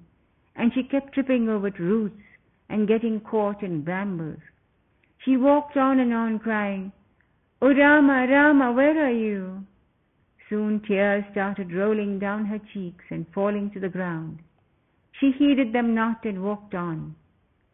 and 0.55 0.71
she 0.73 0.83
kept 0.83 1.13
tripping 1.13 1.49
over 1.49 1.71
roots 1.79 2.21
and 2.69 2.87
getting 2.87 3.19
caught 3.21 3.63
in 3.63 3.81
brambles. 3.81 4.41
She 5.25 5.37
walked 5.37 5.75
on 5.77 5.99
and 5.99 6.13
on 6.13 6.39
crying, 6.39 6.91
O 7.61 7.73
Rama, 7.73 8.27
Rama, 8.29 8.71
where 8.71 9.05
are 9.05 9.11
you? 9.11 9.65
Soon 10.49 10.79
tears 10.79 11.23
started 11.31 11.71
rolling 11.73 12.17
down 12.17 12.45
her 12.45 12.59
cheeks 12.73 13.05
and 13.11 13.27
falling 13.33 13.69
to 13.71 13.79
the 13.79 13.89
ground. 13.89 14.39
She 15.11 15.31
heeded 15.31 15.73
them 15.73 15.93
not 15.93 16.25
and 16.25 16.43
walked 16.43 16.73
on. 16.73 17.15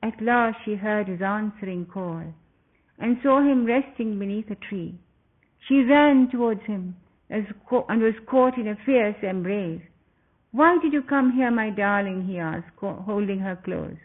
At 0.03 0.21
last 0.21 0.57
she 0.65 0.75
heard 0.75 1.07
his 1.07 1.21
answering 1.21 1.85
call 1.85 2.33
and 2.99 3.17
saw 3.23 3.41
him 3.41 3.65
resting 3.65 4.19
beneath 4.19 4.51
a 4.51 4.55
tree. 4.55 4.95
She 5.67 5.83
ran 5.83 6.29
towards 6.29 6.63
him 6.63 6.95
and 7.29 7.47
was 8.01 8.13
caught 8.25 8.57
in 8.57 8.67
a 8.67 8.75
fierce 8.85 9.15
embrace. 9.23 9.81
Why 10.51 10.77
did 10.81 10.93
you 10.93 11.01
come 11.01 11.31
here, 11.31 11.51
my 11.51 11.69
darling? 11.69 12.27
he 12.27 12.39
asked, 12.39 12.77
holding 12.79 13.39
her 13.39 13.55
close. 13.55 13.97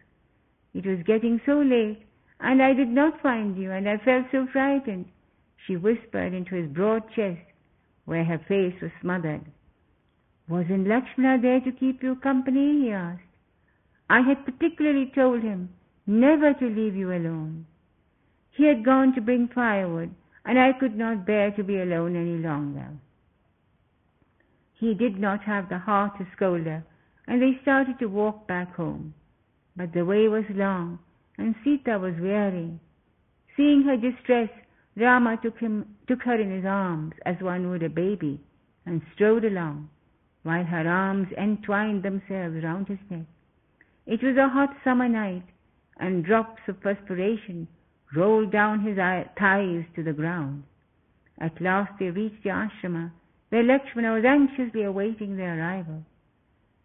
It 0.74 0.86
was 0.86 1.02
getting 1.04 1.40
so 1.44 1.60
late, 1.60 2.02
and 2.40 2.62
I 2.62 2.72
did 2.72 2.88
not 2.88 3.20
find 3.20 3.56
you, 3.56 3.70
and 3.72 3.88
I 3.88 3.98
felt 3.98 4.26
so 4.32 4.46
frightened, 4.52 5.06
she 5.66 5.76
whispered 5.76 6.32
into 6.32 6.54
his 6.54 6.70
broad 6.70 7.02
chest, 7.14 7.40
where 8.04 8.24
her 8.24 8.38
face 8.48 8.80
was 8.80 8.90
smothered. 9.00 9.44
Wasn't 10.48 10.88
Lakshmana 10.88 11.40
there 11.40 11.60
to 11.60 11.72
keep 11.72 12.02
you 12.02 12.16
company? 12.16 12.82
he 12.82 12.92
asked. 12.92 13.22
I 14.08 14.20
had 14.20 14.44
particularly 14.44 15.12
told 15.14 15.42
him 15.42 15.70
never 16.06 16.52
to 16.54 16.66
leave 16.66 16.96
you 16.96 17.12
alone. 17.12 17.66
He 18.50 18.64
had 18.66 18.84
gone 18.84 19.14
to 19.14 19.20
bring 19.20 19.48
firewood, 19.48 20.14
and 20.44 20.58
I 20.58 20.72
could 20.72 20.96
not 20.96 21.26
bear 21.26 21.52
to 21.52 21.62
be 21.62 21.80
alone 21.80 22.16
any 22.16 22.38
longer. 22.38 22.88
He 24.74 24.94
did 24.94 25.20
not 25.20 25.42
have 25.42 25.68
the 25.68 25.78
heart 25.78 26.18
to 26.18 26.26
scold 26.34 26.66
her, 26.66 26.82
and 27.28 27.40
they 27.40 27.58
started 27.62 27.98
to 28.00 28.06
walk 28.06 28.48
back 28.48 28.74
home. 28.74 29.14
But 29.76 29.92
the 29.92 30.04
way 30.04 30.26
was 30.26 30.44
long, 30.50 30.98
and 31.38 31.54
Sita 31.62 31.98
was 31.98 32.14
weary. 32.18 32.80
Seeing 33.56 33.82
her 33.82 33.96
distress, 33.96 34.48
Rama 35.00 35.38
took, 35.42 35.58
him, 35.58 35.96
took 36.06 36.22
her 36.22 36.38
in 36.38 36.50
his 36.50 36.66
arms 36.66 37.14
as 37.24 37.40
one 37.40 37.70
would 37.70 37.82
a 37.82 37.88
baby, 37.88 38.38
and 38.84 39.00
strode 39.14 39.44
along, 39.44 39.88
while 40.42 40.64
her 40.64 40.86
arms 40.86 41.28
entwined 41.38 42.02
themselves 42.02 42.62
round 42.62 42.88
his 42.88 42.98
neck. 43.08 43.26
It 44.06 44.22
was 44.22 44.36
a 44.36 44.48
hot 44.48 44.76
summer 44.84 45.08
night, 45.08 45.44
and 45.98 46.24
drops 46.24 46.62
of 46.68 46.80
perspiration 46.80 47.68
rolled 48.14 48.50
down 48.50 48.80
his 48.80 48.96
thighs 48.96 49.84
to 49.94 50.02
the 50.02 50.12
ground. 50.12 50.64
At 51.38 51.60
last 51.60 51.92
they 51.98 52.10
reached 52.10 52.42
the 52.42 52.50
ashrama, 52.50 53.12
where 53.48 53.62
Lakshmana 53.62 54.14
was 54.14 54.24
anxiously 54.24 54.82
awaiting 54.82 55.36
their 55.36 55.58
arrival. 55.58 56.04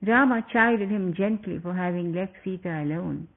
Rama 0.06 0.46
chided 0.54 0.90
him 0.90 1.14
gently 1.14 1.60
for 1.60 1.74
having 1.74 2.14
left 2.14 2.34
Sita 2.44 2.84
alone. 2.84 3.28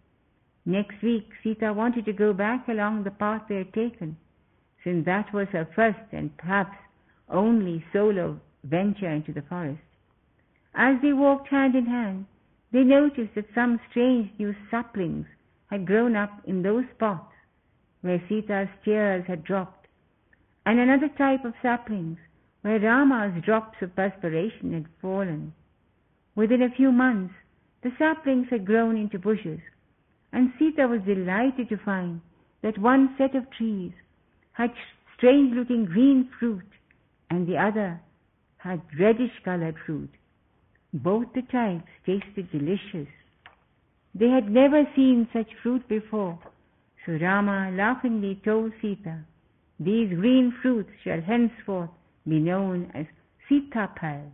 Next 0.65 1.03
week, 1.03 1.31
Sita 1.43 1.73
wanted 1.73 2.05
to 2.05 2.13
go 2.13 2.33
back 2.33 2.69
along 2.69 3.05
the 3.05 3.11
path 3.11 3.43
they 3.49 3.57
had 3.57 3.73
taken, 3.73 4.17
since 4.85 5.05
that 5.05 5.33
was 5.33 5.49
her 5.49 5.69
first 5.75 6.13
and 6.13 6.37
perhaps 6.37 6.77
only 7.29 7.85
solo 7.93 8.41
venture 8.65 9.11
into 9.11 9.33
the 9.33 9.43
forest. 9.43 9.81
As 10.75 11.01
they 11.03 11.13
walked 11.13 11.49
hand 11.49 11.75
in 11.75 11.87
hand, 11.87 12.27
they 12.73 12.85
noticed 12.85 13.35
that 13.35 13.55
some 13.55 13.81
strange 13.91 14.31
new 14.39 14.55
saplings 14.71 15.27
had 15.71 15.87
grown 15.87 16.17
up 16.17 16.41
in 16.45 16.63
those 16.63 16.85
spots 16.95 17.33
where 18.01 18.23
Sita's 18.29 18.69
tears 18.85 19.25
had 19.27 19.45
dropped, 19.45 19.87
and 20.65 20.79
another 20.79 21.09
type 21.09 21.45
of 21.45 21.55
saplings 21.63 22.19
where 22.63 22.79
Rama's 22.79 23.43
drops 23.45 23.81
of 23.83 23.97
perspiration 23.97 24.73
had 24.73 24.87
fallen. 25.01 25.53
Within 26.35 26.63
a 26.63 26.71
few 26.71 26.93
months, 26.93 27.35
the 27.83 27.91
saplings 27.99 28.49
had 28.51 28.67
grown 28.67 28.97
into 28.97 29.19
bushes, 29.19 29.61
and 30.33 30.53
Sita 30.59 30.87
was 30.87 31.01
delighted 31.03 31.69
to 31.69 31.77
find 31.79 32.21
that 32.63 32.79
one 32.79 33.15
set 33.17 33.35
of 33.35 33.51
trees 33.51 33.93
had 34.59 34.73
strange 35.17 35.55
looking 35.55 35.85
green 35.85 36.29
fruit 36.39 36.67
and 37.31 37.47
the 37.47 37.57
other 37.57 38.01
had 38.59 38.83
reddish 38.99 39.31
colored 39.45 39.77
fruit. 39.87 40.11
Both 40.93 41.27
the 41.35 41.43
types 41.43 41.89
tasted 42.05 42.51
delicious. 42.51 43.09
They 44.15 44.29
had 44.29 44.51
never 44.51 44.83
seen 44.97 45.29
such 45.33 45.47
fruit 45.63 45.87
before, 45.89 46.39
so 47.07 47.13
Rama 47.13 47.71
laughingly 47.73 48.41
told 48.45 48.73
Sita, 48.83 49.21
These 49.79 50.15
green 50.15 50.53
fruits 50.61 50.91
shall 51.05 51.21
henceforth 51.21 51.91
be 52.27 52.41
known 52.41 52.91
as 52.95 53.07
Sitapal. 53.49 54.25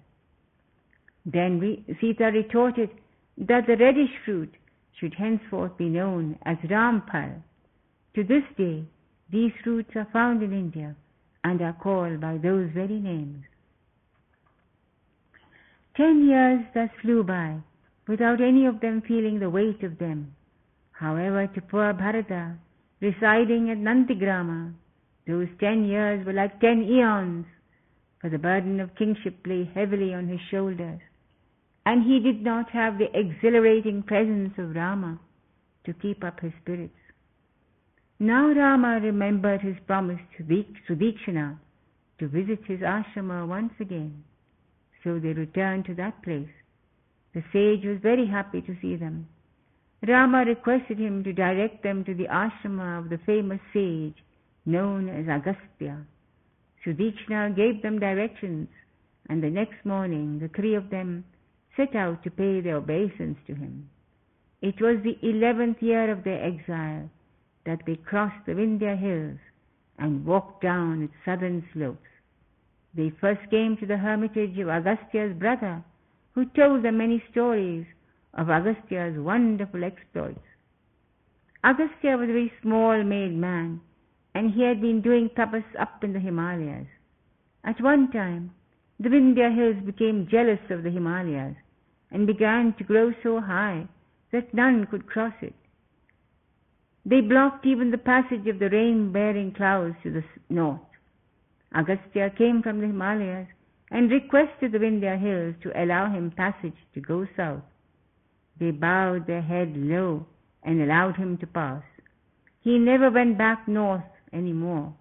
Then 1.27 1.85
Sita 2.01 2.31
retorted 2.33 2.91
that 3.37 3.67
the 3.67 3.77
reddish 3.77 4.17
fruit 4.25 4.55
should 4.99 5.15
henceforth 5.15 5.77
be 5.77 5.89
known 5.91 6.39
as 6.47 6.57
Rampal. 6.71 7.43
To 8.15 8.25
this 8.25 8.45
day, 8.57 8.85
these 9.35 9.53
fruits 9.65 9.91
are 9.97 10.07
found 10.13 10.45
in 10.45 10.53
India 10.53 10.95
and 11.43 11.61
are 11.61 11.77
called 11.83 12.21
by 12.21 12.35
those 12.39 12.71
very 12.73 13.01
names. 13.01 13.43
Ten 15.97 16.27
years 16.29 16.61
thus 16.75 16.91
flew 17.03 17.25
by 17.25 17.59
without 18.07 18.41
any 18.41 18.67
of 18.67 18.81
them 18.81 19.03
feeling 19.09 19.41
the 19.41 19.51
weight 19.51 19.83
of 19.83 19.99
them. 19.99 20.35
However, 20.93 21.49
to 21.49 21.61
poor 21.61 21.93
Bharata, 21.93 22.55
residing 23.01 23.71
at 23.71 23.79
Nandigrama, 23.79 24.73
those 25.27 25.49
ten 25.59 25.85
years 25.85 26.25
were 26.25 26.33
like 26.33 26.61
ten 26.61 26.83
eons, 26.83 27.47
for 28.21 28.31
the 28.31 28.39
burden 28.39 28.79
of 28.79 28.95
kingship 28.95 29.37
lay 29.47 29.69
heavily 29.75 30.15
on 30.15 30.29
his 30.29 30.41
shoulders, 30.51 31.01
and 31.85 32.05
he 32.05 32.21
did 32.21 32.43
not 32.43 32.71
have 32.71 32.99
the 32.99 33.11
exhilarating 33.19 34.03
presence 34.03 34.53
of 34.59 34.77
Rama 34.77 35.19
to 35.87 35.93
keep 35.95 36.23
up 36.23 36.41
his 36.41 36.53
spirits. 36.63 37.04
Now 38.25 38.55
Rama 38.55 39.01
remembered 39.03 39.61
his 39.61 39.77
promise 39.87 40.21
to 40.39 40.45
Sudikshana 40.89 41.59
to 42.19 42.27
visit 42.27 42.61
his 42.65 42.81
ashrama 42.81 43.47
once 43.47 43.75
again. 43.79 44.25
So 45.03 45.19
they 45.19 45.35
returned 45.35 45.85
to 45.85 45.95
that 45.97 46.23
place. 46.23 46.49
The 47.35 47.45
sage 47.53 47.85
was 47.85 47.99
very 48.01 48.27
happy 48.27 48.63
to 48.63 48.75
see 48.81 48.97
them. 48.97 49.29
Rama 50.09 50.45
requested 50.47 50.99
him 50.99 51.23
to 51.23 51.35
direct 51.35 51.83
them 51.83 52.03
to 52.05 52.15
the 52.15 52.29
ashrama 52.29 52.99
of 52.99 53.11
the 53.11 53.19
famous 53.27 53.61
sage 53.75 54.17
known 54.65 55.11
as 55.11 55.29
Agastya. 55.29 56.07
Sudikshana 56.83 57.55
gave 57.55 57.83
them 57.83 57.99
directions, 57.99 58.69
and 59.29 59.43
the 59.43 59.51
next 59.51 59.85
morning 59.85 60.39
the 60.39 60.49
three 60.49 60.75
of 60.75 60.89
them 60.89 61.27
set 61.77 61.95
out 61.95 62.25
to 62.25 62.31
pay 62.31 62.63
their 62.63 62.77
obeisance 62.77 63.37
to 63.47 63.55
him. 63.55 63.91
It 64.63 64.81
was 64.81 64.97
the 65.03 65.19
eleventh 65.23 65.83
year 65.83 66.11
of 66.11 66.25
their 66.25 66.43
exile 66.43 67.11
that 67.67 67.81
they 67.87 67.97
crossed 67.97 68.47
the 68.47 68.53
Vindhya 68.53 68.97
hills 68.99 69.39
and 69.99 70.27
walked 70.27 70.63
down 70.63 71.03
its 71.03 71.15
southern 71.25 71.65
slopes. 71.73 72.09
They 72.95 73.11
first 73.21 73.51
came 73.51 73.77
to 73.79 73.87
the 73.87 73.97
hermitage 73.97 74.59
of 74.59 74.69
Agastya's 74.69 75.37
brother, 75.37 75.83
who 76.33 76.47
told 76.47 76.85
them 76.85 76.99
many 76.99 77.23
stories 77.31 77.87
of 78.35 78.51
Agastya's 78.51 79.19
wonderful 79.19 79.85
exploits. 79.85 80.41
Agastya 81.63 82.17
was 82.17 82.29
a 82.29 82.33
very 82.33 82.53
small 82.61 83.03
made 83.03 83.35
man, 83.35 83.81
and 84.35 84.53
he 84.53 84.63
had 84.63 84.81
been 84.81 85.01
doing 85.01 85.31
tapas 85.31 85.65
up 85.79 86.05
in 86.05 86.13
the 86.13 86.21
Himalayas. 86.21 86.87
At 87.65 87.81
one 87.81 88.11
time, 88.11 88.51
the 89.01 89.09
Vindhya 89.09 89.55
hills 89.55 89.83
became 89.85 90.29
jealous 90.31 90.61
of 90.71 90.83
the 90.83 90.91
Himalayas 90.91 91.57
and 92.11 92.27
began 92.27 92.75
to 92.75 92.85
grow 92.85 93.13
so 93.23 93.41
high 93.41 93.89
that 94.33 94.53
none 94.53 94.87
could 94.87 95.07
cross 95.07 95.35
it. 95.41 95.55
They 97.07 97.21
blocked 97.21 97.67
even 97.67 97.91
the 97.91 97.99
passage 97.99 98.47
of 98.47 98.59
the 98.59 98.71
rain-bearing 98.71 99.53
clouds 99.53 99.97
to 100.03 100.11
the 100.11 100.25
north. 100.49 100.81
Agastya 101.75 102.31
came 102.39 102.63
from 102.63 102.81
the 102.81 102.87
Himalayas 102.87 103.49
and 103.91 104.11
requested 104.11 104.73
the 104.73 104.79
Vindhya 104.79 105.19
hills 105.19 105.55
to 105.63 105.83
allow 105.83 106.11
him 106.11 106.31
passage 106.31 106.77
to 106.95 107.01
go 107.01 107.27
south. 107.37 107.63
They 108.59 108.71
bowed 108.71 109.27
their 109.27 109.43
head 109.43 109.77
low 109.77 110.27
and 110.63 110.81
allowed 110.81 111.17
him 111.17 111.37
to 111.39 111.47
pass. 111.47 111.83
He 112.61 112.79
never 112.79 113.11
went 113.11 113.37
back 113.37 113.69
north 113.69 114.05
any 114.33 114.55
more, 114.55 114.95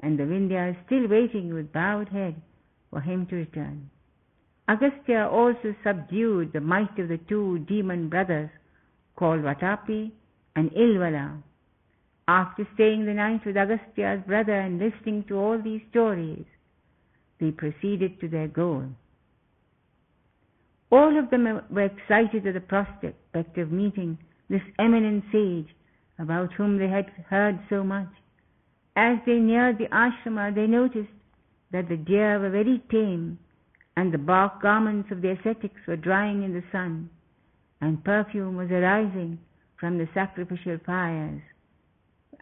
and 0.00 0.18
the 0.18 0.24
Vindhya 0.24 0.72
is 0.72 0.76
still 0.84 1.08
waiting 1.08 1.54
with 1.54 1.72
bowed 1.72 2.10
head 2.10 2.34
for 2.90 3.00
him 3.00 3.26
to 3.26 3.36
return. 3.36 3.88
Agastya 4.68 5.28
also 5.30 5.74
subdued 5.82 6.52
the 6.52 6.60
might 6.60 6.98
of 6.98 7.08
the 7.08 7.18
two 7.28 7.60
demon 7.60 8.08
brothers 8.08 8.50
called 9.16 9.40
Vatapi 9.40 10.12
and 10.56 10.70
Ilvala. 10.72 11.42
After 12.28 12.66
staying 12.74 13.06
the 13.06 13.14
night 13.14 13.46
with 13.46 13.56
Agastya's 13.56 14.20
brother 14.26 14.58
and 14.58 14.80
listening 14.80 15.22
to 15.28 15.38
all 15.38 15.62
these 15.62 15.82
stories, 15.90 16.44
they 17.38 17.52
proceeded 17.52 18.18
to 18.20 18.28
their 18.28 18.48
goal. 18.48 18.84
All 20.90 21.16
of 21.16 21.30
them 21.30 21.44
were 21.70 21.82
excited 21.82 22.44
at 22.44 22.54
the 22.54 22.60
prospect 22.60 23.58
of 23.58 23.70
meeting 23.70 24.18
this 24.48 24.62
eminent 24.76 25.24
sage 25.30 25.68
about 26.18 26.52
whom 26.54 26.78
they 26.78 26.88
had 26.88 27.10
heard 27.28 27.60
so 27.70 27.84
much. 27.84 28.08
As 28.96 29.18
they 29.24 29.38
neared 29.38 29.78
the 29.78 29.88
ashrama, 29.92 30.52
they 30.52 30.66
noticed 30.66 31.12
that 31.70 31.88
the 31.88 31.96
deer 31.96 32.40
were 32.40 32.50
very 32.50 32.82
tame, 32.90 33.38
and 33.96 34.12
the 34.12 34.18
bark 34.18 34.60
garments 34.62 35.12
of 35.12 35.22
the 35.22 35.30
ascetics 35.30 35.86
were 35.86 35.96
drying 35.96 36.42
in 36.42 36.54
the 36.54 36.64
sun, 36.72 37.08
and 37.80 38.02
perfume 38.02 38.56
was 38.56 38.70
arising 38.72 39.38
from 39.78 39.98
the 39.98 40.08
sacrificial 40.12 40.78
fires 40.84 41.42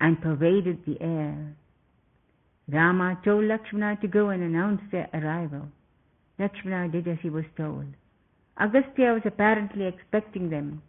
and 0.00 0.20
pervaded 0.20 0.84
the 0.86 1.00
air. 1.00 1.56
Rama 2.68 3.18
told 3.24 3.44
Lakshmana 3.44 4.00
to 4.00 4.08
go 4.08 4.30
and 4.30 4.42
announce 4.42 4.80
their 4.90 5.08
arrival. 5.12 5.68
Lakshmana 6.38 6.88
did 6.88 7.06
as 7.06 7.18
he 7.22 7.30
was 7.30 7.44
told. 7.56 7.86
Agastya 8.58 9.12
was 9.12 9.22
apparently 9.24 9.86
expecting 9.86 10.50
them 10.50 10.82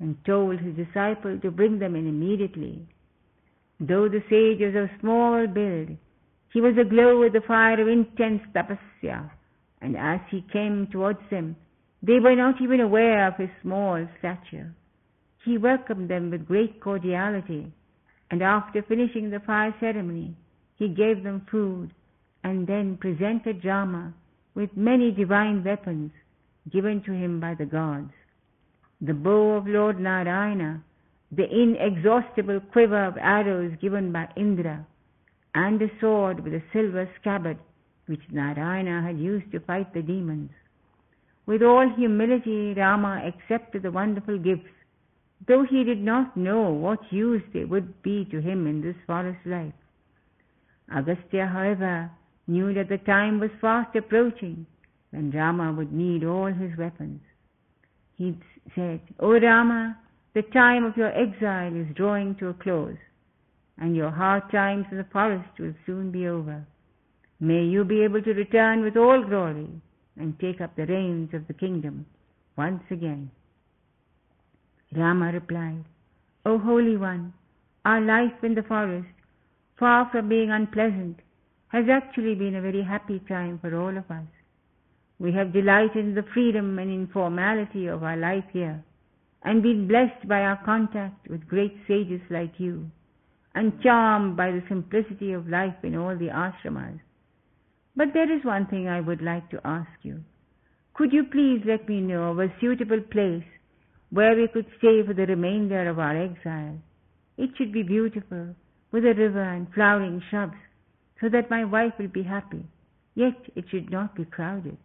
and 0.00 0.16
told 0.24 0.58
his 0.58 0.74
disciple 0.74 1.38
to 1.38 1.50
bring 1.50 1.78
them 1.78 1.94
in 1.94 2.08
immediately. 2.08 2.86
Though 3.78 4.08
the 4.08 4.22
sage 4.28 4.60
was 4.60 4.74
of 4.74 5.00
small 5.00 5.46
build, 5.46 5.96
he 6.52 6.60
was 6.60 6.76
aglow 6.78 7.20
with 7.20 7.32
the 7.32 7.42
fire 7.46 7.80
of 7.80 7.88
intense 7.88 8.42
tapasya, 8.54 9.30
and 9.80 9.96
as 9.96 10.20
he 10.30 10.44
came 10.52 10.88
towards 10.90 11.20
them, 11.30 11.56
they 12.02 12.18
were 12.18 12.34
not 12.34 12.60
even 12.60 12.80
aware 12.80 13.28
of 13.28 13.36
his 13.36 13.50
small 13.62 14.06
stature. 14.18 14.74
He 15.44 15.58
welcomed 15.58 16.10
them 16.10 16.30
with 16.30 16.46
great 16.46 16.80
cordiality, 16.80 17.72
and 18.30 18.42
after 18.42 18.82
finishing 18.82 19.30
the 19.30 19.40
fire 19.40 19.74
ceremony, 19.80 20.36
he 20.76 20.88
gave 20.88 21.22
them 21.22 21.46
food, 21.50 21.92
and 22.44 22.66
then 22.66 22.96
presented 22.96 23.64
Rama 23.64 24.14
with 24.54 24.70
many 24.76 25.10
divine 25.10 25.62
weapons 25.64 26.12
given 26.70 27.02
to 27.02 27.12
him 27.12 27.40
by 27.40 27.54
the 27.54 27.66
gods. 27.66 28.12
The 29.00 29.14
bow 29.14 29.56
of 29.56 29.66
Lord 29.66 29.98
Narayana, 29.98 30.82
the 31.32 31.48
inexhaustible 31.48 32.60
quiver 32.72 33.04
of 33.04 33.16
arrows 33.18 33.72
given 33.80 34.12
by 34.12 34.28
Indra, 34.36 34.86
and 35.54 35.80
a 35.82 35.88
sword 36.00 36.44
with 36.44 36.54
a 36.54 36.62
silver 36.72 37.08
scabbard 37.20 37.58
which 38.06 38.20
Narayana 38.30 39.02
had 39.06 39.18
used 39.18 39.50
to 39.52 39.60
fight 39.60 39.92
the 39.92 40.02
demons. 40.02 40.50
With 41.46 41.62
all 41.62 41.88
humility, 41.96 42.74
Rama 42.74 43.22
accepted 43.24 43.82
the 43.82 43.90
wonderful 43.90 44.38
gifts, 44.38 44.70
though 45.46 45.64
he 45.68 45.84
did 45.84 46.00
not 46.00 46.36
know 46.36 46.70
what 46.70 47.12
use 47.12 47.42
they 47.52 47.64
would 47.64 48.02
be 48.02 48.24
to 48.26 48.40
him 48.40 48.66
in 48.66 48.80
this 48.82 48.96
forest 49.06 49.40
life. 49.46 49.72
Agastya, 50.92 51.46
however, 51.46 52.10
knew 52.46 52.74
that 52.74 52.88
the 52.88 52.98
time 52.98 53.40
was 53.40 53.50
fast 53.60 53.94
approaching 53.96 54.66
when 55.10 55.30
Rama 55.30 55.72
would 55.72 55.92
need 55.92 56.24
all 56.24 56.46
his 56.46 56.76
weapons. 56.76 57.20
He 58.16 58.36
said, 58.74 59.00
O 59.18 59.38
Rama, 59.38 59.96
the 60.34 60.42
time 60.42 60.84
of 60.84 60.96
your 60.96 61.12
exile 61.16 61.74
is 61.74 61.94
drawing 61.96 62.34
to 62.36 62.48
a 62.48 62.54
close, 62.54 62.98
and 63.78 63.96
your 63.96 64.10
hard 64.10 64.50
times 64.50 64.86
in 64.90 64.98
the 64.98 65.06
forest 65.12 65.58
will 65.58 65.74
soon 65.86 66.10
be 66.10 66.26
over. 66.26 66.66
May 67.40 67.64
you 67.64 67.84
be 67.84 68.02
able 68.02 68.22
to 68.22 68.34
return 68.34 68.82
with 68.82 68.96
all 68.96 69.24
glory 69.24 69.68
and 70.16 70.38
take 70.38 70.60
up 70.60 70.76
the 70.76 70.86
reins 70.86 71.30
of 71.32 71.46
the 71.46 71.54
kingdom 71.54 72.04
once 72.56 72.82
again. 72.90 73.30
Rama 74.94 75.30
replied, 75.32 75.84
O 76.44 76.58
Holy 76.58 76.96
One, 76.96 77.32
our 77.84 78.00
life 78.00 78.42
in 78.42 78.54
the 78.54 78.64
forest, 78.64 79.08
far 79.78 80.08
from 80.10 80.28
being 80.28 80.50
unpleasant, 80.50 81.20
has 81.68 81.84
actually 81.88 82.34
been 82.34 82.56
a 82.56 82.60
very 82.60 82.82
happy 82.82 83.20
time 83.28 83.58
for 83.60 83.74
all 83.76 83.96
of 83.96 84.10
us. 84.10 84.26
We 85.20 85.32
have 85.32 85.52
delighted 85.52 86.04
in 86.04 86.14
the 86.14 86.24
freedom 86.34 86.78
and 86.78 86.90
informality 86.90 87.86
of 87.86 88.02
our 88.02 88.16
life 88.16 88.44
here, 88.52 88.82
and 89.44 89.62
been 89.62 89.86
blessed 89.86 90.26
by 90.26 90.40
our 90.40 90.60
contact 90.64 91.28
with 91.28 91.46
great 91.46 91.76
sages 91.86 92.22
like 92.28 92.58
you, 92.58 92.90
and 93.54 93.80
charmed 93.82 94.36
by 94.36 94.50
the 94.50 94.64
simplicity 94.68 95.32
of 95.32 95.48
life 95.48 95.84
in 95.84 95.94
all 95.94 96.16
the 96.16 96.30
ashramas. 96.30 97.00
But 97.94 98.08
there 98.12 98.30
is 98.30 98.44
one 98.44 98.66
thing 98.66 98.88
I 98.88 99.00
would 99.00 99.22
like 99.22 99.50
to 99.50 99.60
ask 99.64 99.90
you. 100.02 100.24
Could 100.94 101.12
you 101.12 101.24
please 101.24 101.62
let 101.64 101.88
me 101.88 102.00
know 102.00 102.30
of 102.32 102.40
a 102.40 102.52
suitable 102.60 103.00
place 103.00 103.44
where 104.10 104.36
we 104.36 104.48
could 104.48 104.66
stay 104.78 105.02
for 105.06 105.14
the 105.14 105.26
remainder 105.26 105.88
of 105.88 105.98
our 105.98 106.16
exile? 106.16 106.78
It 107.36 107.50
should 107.56 107.72
be 107.72 107.82
beautiful, 107.82 108.54
with 108.92 109.04
a 109.04 109.14
river 109.14 109.42
and 109.42 109.72
flowering 109.72 110.22
shrubs, 110.30 110.56
so 111.20 111.28
that 111.28 111.50
my 111.50 111.64
wife 111.64 111.92
will 111.98 112.08
be 112.08 112.22
happy, 112.22 112.64
yet 113.14 113.36
it 113.54 113.64
should 113.70 113.90
not 113.90 114.14
be 114.14 114.24
crowded. 114.24 114.76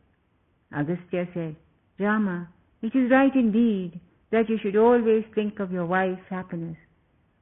Agastya 0.71 1.27
said, 1.33 1.55
Rama, 1.99 2.49
it 2.81 2.95
is 2.95 3.09
right 3.11 3.33
indeed 3.33 3.99
that 4.31 4.49
you 4.49 4.57
should 4.61 4.75
always 4.75 5.23
think 5.33 5.59
of 5.59 5.71
your 5.71 5.85
wife's 5.85 6.29
happiness. 6.29 6.77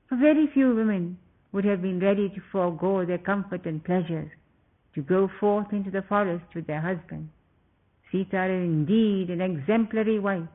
For 0.07 0.17
very 0.17 0.47
few 0.53 0.75
women 0.75 1.17
would 1.51 1.65
have 1.65 1.81
been 1.81 1.99
ready 1.99 2.29
to 2.29 2.41
forego 2.51 3.05
their 3.05 3.17
comfort 3.17 3.65
and 3.65 3.83
pleasures 3.83 4.29
to 4.95 5.01
go 5.01 5.29
forth 5.39 5.67
into 5.71 5.91
the 5.91 6.03
forest 6.03 6.45
with 6.55 6.67
their 6.67 6.81
husband. 6.81 7.29
Sita 8.11 8.45
is 8.45 8.63
indeed 8.63 9.29
an 9.29 9.41
exemplary 9.41 10.19
wife, 10.19 10.47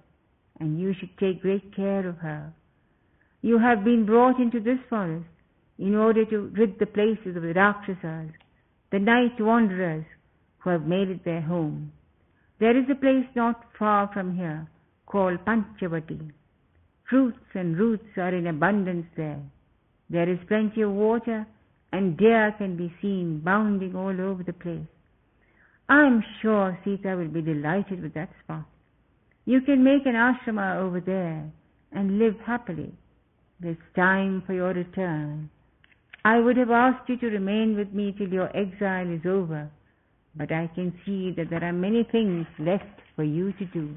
and 0.60 0.80
you 0.80 0.94
should 0.98 1.16
take 1.18 1.42
great 1.42 1.74
care 1.74 2.06
of 2.08 2.16
her. 2.18 2.52
You 3.42 3.58
have 3.58 3.84
been 3.84 4.04
brought 4.04 4.40
into 4.40 4.60
this 4.60 4.78
forest 4.88 5.26
in 5.78 5.94
order 5.94 6.24
to 6.24 6.52
rid 6.56 6.78
the 6.78 6.86
places 6.86 7.36
of 7.36 7.42
the 7.42 7.54
Rakshasas, 7.54 8.32
the 8.90 8.98
night 8.98 9.40
wanderers 9.40 10.04
who 10.58 10.70
have 10.70 10.86
made 10.86 11.08
it 11.08 11.24
their 11.24 11.40
home. 11.40 11.92
There 12.58 12.76
is 12.76 12.86
a 12.90 12.96
place 12.96 13.26
not 13.36 13.64
far 13.78 14.10
from 14.12 14.36
here 14.36 14.68
called 15.06 15.44
Panchavati. 15.44 16.32
Fruits 17.08 17.38
and 17.54 17.78
roots 17.78 18.08
are 18.16 18.34
in 18.34 18.48
abundance 18.48 19.06
there. 19.16 19.40
There 20.10 20.28
is 20.28 20.38
plenty 20.48 20.82
of 20.82 20.90
water 20.90 21.46
and 21.92 22.18
deer 22.18 22.54
can 22.58 22.76
be 22.76 22.92
seen 23.00 23.40
bounding 23.44 23.94
all 23.94 24.20
over 24.20 24.42
the 24.42 24.52
place. 24.52 24.86
I 25.88 26.06
am 26.06 26.22
sure 26.42 26.78
Sita 26.84 27.16
will 27.16 27.28
be 27.28 27.40
delighted 27.40 28.02
with 28.02 28.14
that 28.14 28.30
spot. 28.44 28.66
You 29.48 29.62
can 29.62 29.82
make 29.82 30.04
an 30.04 30.12
ashrama 30.12 30.76
over 30.76 31.00
there 31.00 31.50
and 31.92 32.18
live 32.18 32.34
happily. 32.44 32.92
It 33.62 33.68
is 33.68 33.76
time 33.96 34.42
for 34.46 34.52
your 34.52 34.74
return. 34.74 35.48
I 36.22 36.38
would 36.38 36.58
have 36.58 36.70
asked 36.70 37.08
you 37.08 37.16
to 37.16 37.28
remain 37.28 37.74
with 37.74 37.94
me 37.94 38.14
till 38.18 38.28
your 38.28 38.54
exile 38.54 39.11
is 39.11 39.24
over, 39.24 39.70
but 40.37 40.52
I 40.52 40.70
can 40.74 40.92
see 41.06 41.32
that 41.34 41.48
there 41.48 41.64
are 41.64 41.72
many 41.72 42.06
things 42.12 42.46
left 42.58 43.00
for 43.16 43.24
you 43.24 43.54
to 43.54 43.64
do, 43.64 43.94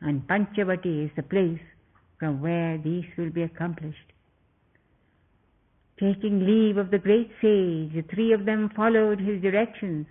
and 0.00 0.26
Panchavati 0.26 1.04
is 1.04 1.10
the 1.16 1.22
place 1.22 1.60
from 2.18 2.40
where 2.40 2.78
these 2.78 3.04
will 3.18 3.30
be 3.30 3.42
accomplished. 3.42 4.14
Taking 6.00 6.46
leave 6.46 6.78
of 6.78 6.90
the 6.90 6.98
great 6.98 7.28
sage, 7.42 7.92
the 7.92 8.06
three 8.14 8.32
of 8.32 8.46
them 8.46 8.70
followed 8.74 9.20
his 9.20 9.42
directions 9.42 10.06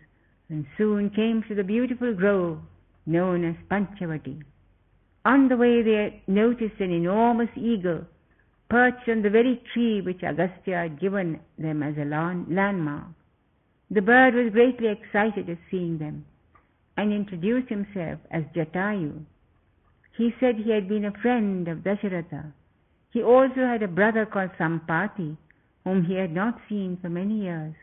and 0.50 0.68
soon 0.78 1.10
came 1.10 1.44
to 1.48 1.56
the 1.56 1.64
beautiful 1.64 2.14
grove 2.14 2.60
known 3.08 3.44
as 3.44 3.56
Panchavati. 3.72 4.44
On 5.24 5.48
the 5.50 5.58
way 5.58 5.84
they 5.84 6.24
noticed 6.28 6.80
an 6.80 6.92
enormous 6.92 7.50
eagle 7.56 8.06
perched 8.70 9.08
on 9.08 9.22
the 9.22 9.30
very 9.30 9.62
tree 9.74 10.02
which 10.02 10.24
Agastya 10.24 10.76
had 10.76 11.00
given 11.00 11.40
them 11.60 11.84
as 11.84 11.96
a 11.98 12.06
landmark. 12.06 13.08
The 13.92 14.02
bird 14.02 14.34
was 14.34 14.52
greatly 14.52 14.88
excited 14.88 15.50
at 15.50 15.58
seeing 15.70 15.98
them 16.00 16.26
and 16.98 17.14
introduced 17.14 17.70
himself 17.70 18.20
as 18.32 18.44
Jatayu. 18.56 19.26
He 20.18 20.34
said 20.40 20.56
he 20.56 20.72
had 20.72 20.88
been 20.88 21.06
a 21.06 21.12
friend 21.22 21.68
of 21.68 21.80
Dasharatha. 21.80 22.54
He 23.12 23.22
also 23.22 23.62
had 23.68 23.84
a 23.84 23.88
brother 23.88 24.26
called 24.26 24.52
Sampati, 24.58 25.38
whom 25.84 26.06
he 26.06 26.16
had 26.16 26.32
not 26.32 26.60
seen 26.68 26.98
for 27.02 27.10
many 27.10 27.42
years. 27.42 27.76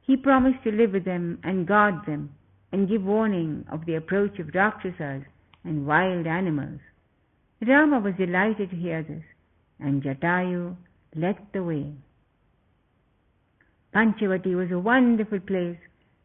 He 0.00 0.16
promised 0.16 0.64
to 0.64 0.72
live 0.72 0.92
with 0.92 1.04
them 1.04 1.38
and 1.44 1.66
guard 1.66 2.06
them 2.06 2.30
and 2.72 2.88
give 2.88 3.04
warning 3.04 3.64
of 3.70 3.84
the 3.86 3.94
approach 3.94 4.38
of 4.38 4.54
Rakshasas 4.54 5.24
and 5.64 5.86
wild 5.86 6.26
animals. 6.26 6.80
Rama 7.66 8.00
was 8.00 8.14
delighted 8.16 8.70
to 8.70 8.76
hear 8.76 9.02
this, 9.02 9.24
and 9.80 10.02
Jatayu 10.02 10.76
led 11.14 11.36
the 11.52 11.62
way. 11.62 11.92
Panchavati 13.94 14.54
was 14.54 14.70
a 14.70 14.78
wonderful 14.78 15.40
place, 15.40 15.78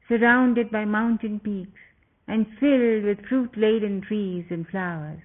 surrounded 0.07 0.69
by 0.69 0.85
mountain 0.85 1.39
peaks 1.39 1.79
and 2.27 2.45
filled 2.59 3.03
with 3.03 3.25
fruit-laden 3.27 4.01
trees 4.01 4.45
and 4.49 4.67
flowers. 4.67 5.19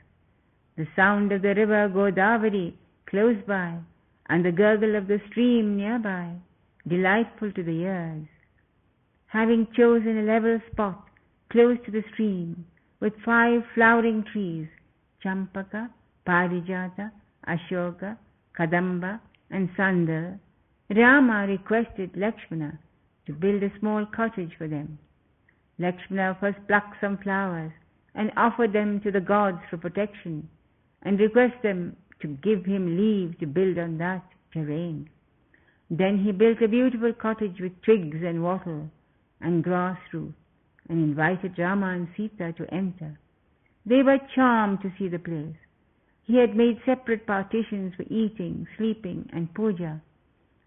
The 0.76 0.86
sound 0.96 1.32
of 1.32 1.42
the 1.42 1.54
river 1.54 1.88
Godavari 1.88 2.74
close 3.06 3.36
by 3.46 3.78
and 4.28 4.44
the 4.44 4.52
gurgle 4.52 4.96
of 4.96 5.08
the 5.08 5.20
stream 5.30 5.76
nearby, 5.76 6.34
delightful 6.86 7.52
to 7.52 7.62
the 7.62 7.82
ears. 7.82 8.26
Having 9.26 9.68
chosen 9.76 10.18
a 10.18 10.22
level 10.22 10.60
spot 10.72 11.04
close 11.50 11.76
to 11.84 11.90
the 11.90 12.04
stream 12.12 12.64
with 13.00 13.12
five 13.24 13.62
flowering 13.74 14.24
trees, 14.32 14.68
Champaka, 15.22 15.90
Parijata, 16.26 17.10
Ashoka, 17.46 18.16
Kadamba, 18.58 19.20
and 19.50 19.68
Sandal, 19.76 20.38
Rama 20.90 21.46
requested 21.46 22.10
Lakshmana 22.16 22.78
to 23.26 23.32
build 23.32 23.62
a 23.62 23.78
small 23.78 24.06
cottage 24.14 24.52
for 24.56 24.68
them. 24.68 24.98
Lakshmana 25.78 26.36
first 26.40 26.58
plucked 26.66 26.96
some 27.00 27.18
flowers 27.18 27.72
and 28.14 28.32
offered 28.36 28.72
them 28.72 29.00
to 29.02 29.12
the 29.12 29.20
gods 29.20 29.58
for 29.70 29.76
protection, 29.76 30.48
and 31.02 31.20
request 31.20 31.54
them 31.62 31.94
to 32.20 32.26
give 32.42 32.64
him 32.64 32.96
leave 32.96 33.38
to 33.38 33.46
build 33.46 33.78
on 33.78 33.96
that 33.98 34.24
terrain. 34.52 35.08
Then 35.90 36.18
he 36.24 36.32
built 36.32 36.60
a 36.60 36.68
beautiful 36.68 37.12
cottage 37.12 37.60
with 37.60 37.80
twigs 37.82 38.18
and 38.24 38.42
wattle 38.42 38.90
and 39.40 39.62
grass 39.62 39.98
roof, 40.12 40.34
and 40.88 40.98
invited 40.98 41.58
Rama 41.58 41.88
and 41.88 42.08
Sita 42.16 42.52
to 42.52 42.74
enter. 42.74 43.18
They 43.86 44.02
were 44.02 44.18
charmed 44.34 44.80
to 44.82 44.92
see 44.98 45.08
the 45.08 45.18
place. 45.18 45.56
He 46.24 46.36
had 46.36 46.56
made 46.56 46.80
separate 46.84 47.26
partitions 47.26 47.94
for 47.94 48.02
eating, 48.02 48.66
sleeping, 48.76 49.28
and 49.32 49.52
puja. 49.54 50.02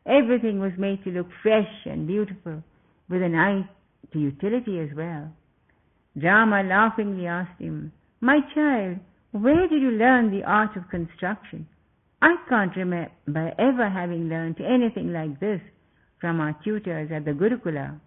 Everything 0.06 0.60
was 0.60 0.72
made 0.78 1.04
to 1.04 1.12
look 1.12 1.28
fresh 1.44 1.86
and 1.86 2.08
beautiful, 2.08 2.64
with 3.10 3.22
an 3.22 3.36
eye 3.36 3.70
to 4.12 4.20
utility 4.20 4.80
as 4.80 4.90
well. 4.96 5.32
Rama 6.16 6.64
laughingly 6.64 7.28
asked 7.28 7.60
him, 7.60 7.92
My 8.20 8.40
child, 8.56 8.98
where 9.32 9.68
did 9.68 9.82
you 9.82 9.92
learn 9.92 10.32
the 10.32 10.44
art 10.44 10.76
of 10.76 10.90
construction? 10.90 11.68
I 12.22 12.36
can't 12.50 12.76
remember 12.76 13.54
ever 13.58 13.90
having 13.90 14.30
learned 14.30 14.60
anything 14.60 15.14
like 15.14 15.40
this 15.40 15.62
from 16.20 16.40
our 16.40 16.56
tutors 16.64 17.12
at 17.12 17.26
the 17.26 17.32
Gurukula. 17.32 18.00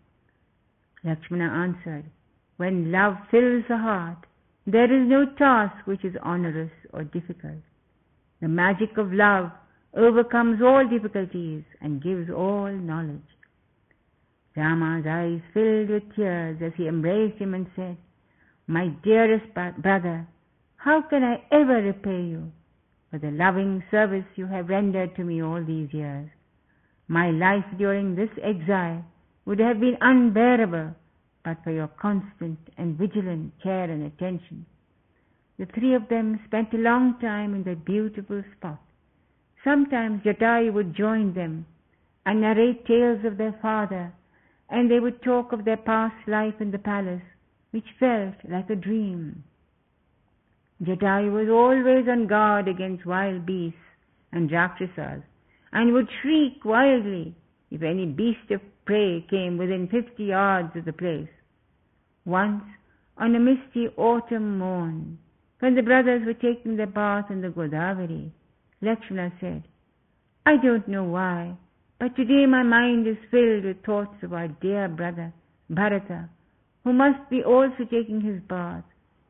Lakshmana 1.05 1.53
answered, 1.53 2.05
When 2.57 2.91
love 2.91 3.17
fills 3.31 3.65
the 3.69 3.77
heart, 3.77 4.27
there 4.67 4.91
is 4.91 5.09
no 5.09 5.27
task 5.37 5.87
which 5.87 6.05
is 6.05 6.17
onerous 6.25 6.73
or 6.93 7.05
difficult. 7.05 7.63
The 8.41 8.49
magic 8.49 8.97
of 8.97 9.13
love 9.13 9.51
overcomes 9.95 10.63
all 10.63 10.89
difficulties 10.89 11.63
and 11.81 12.03
gives 12.03 12.31
all 12.31 12.73
knowledge. 12.73 13.21
Rama's 14.57 15.05
eyes 15.07 15.41
filled 15.53 15.91
with 15.91 16.15
tears 16.15 16.59
as 16.63 16.73
he 16.77 16.89
embraced 16.89 17.39
him 17.39 17.55
and 17.55 17.67
said, 17.77 17.97
My 18.67 18.89
dearest 19.03 19.53
brother, 19.55 20.27
how 20.77 21.03
can 21.03 21.23
I 21.23 21.43
ever 21.51 21.83
repay 21.83 22.23
you 22.23 22.53
for 23.11 23.19
the 23.19 23.31
loving 23.31 23.83
service 23.91 24.25
you 24.37 24.47
have 24.47 24.69
rendered 24.69 25.15
to 25.17 25.25
me 25.25 25.43
all 25.43 25.63
these 25.63 25.93
years? 25.93 26.31
My 27.09 27.31
life 27.31 27.65
during 27.79 28.15
this 28.15 28.31
exile 28.43 29.05
would 29.47 29.59
have 29.59 29.81
been 29.81 29.97
unbearable 30.01 30.95
but 31.45 31.63
for 31.63 31.71
your 31.71 31.89
constant 32.01 32.59
and 32.79 32.97
vigilant 32.97 33.53
care 33.63 33.91
and 33.91 34.05
attention. 34.05 34.65
The 35.59 35.67
three 35.67 35.95
of 35.95 36.09
them 36.09 36.41
spent 36.47 36.73
a 36.73 36.79
long 36.79 37.19
time 37.21 37.55
in 37.55 37.63
that 37.65 37.85
beautiful 37.85 38.43
spot. 38.57 38.81
Sometimes 39.63 40.23
Jatayu 40.23 40.73
would 40.73 40.97
join 40.97 41.35
them 41.35 41.67
and 42.27 42.41
narrate 42.41 42.87
tales 42.87 43.25
of 43.25 43.37
their 43.37 43.57
father, 43.61 44.13
and 44.71 44.91
they 44.91 45.01
would 45.01 45.23
talk 45.23 45.53
of 45.53 45.65
their 45.65 45.77
past 45.77 46.17
life 46.27 46.55
in 46.61 46.71
the 46.71 46.79
palace, 46.79 47.23
which 47.71 47.85
felt 48.01 48.35
like 48.49 48.71
a 48.71 48.75
dream. 48.75 49.45
Jatayu 50.83 51.31
was 51.33 51.49
always 51.49 52.09
on 52.09 52.27
guard 52.27 52.67
against 52.67 53.07
wild 53.07 53.47
beasts 53.47 53.79
and 54.33 54.51
rakshasas, 54.51 55.23
and 55.73 55.93
would 55.93 56.09
shriek 56.21 56.65
wildly 56.65 57.35
if 57.71 57.83
any 57.83 58.07
beast 58.07 58.51
of 58.51 58.61
prey 58.85 59.25
came 59.31 59.57
within 59.59 59.89
fifty 59.89 60.25
yards 60.25 60.77
of 60.77 60.85
the 60.85 60.93
place. 60.93 61.29
Once, 62.25 62.65
on 63.17 63.35
a 63.35 63.41
misty 63.41 63.89
autumn 63.97 64.59
morn, 64.59 65.19
when 65.61 65.75
the 65.75 65.83
brothers 65.83 66.23
were 66.27 66.35
taking 66.35 66.77
their 66.77 66.87
bath 66.87 67.27
in 67.31 67.41
the 67.41 67.49
Godavari, 67.49 68.31
Lakshmana 68.83 69.33
said, 69.41 69.63
I 70.47 70.57
don't 70.63 70.87
know 70.89 71.05
why, 71.05 71.57
but 71.99 72.15
today 72.17 72.45
my 72.47 72.63
mind 72.63 73.07
is 73.07 73.17
filled 73.31 73.65
with 73.65 73.85
thoughts 73.85 74.23
of 74.23 74.33
our 74.33 74.49
dear 74.49 74.89
brother, 74.89 75.33
Bharata, 75.71 76.29
who 76.83 76.93
must 76.93 77.31
be 77.31 77.43
also 77.43 77.85
taking 77.91 78.21
his 78.21 78.41
bath 78.49 78.85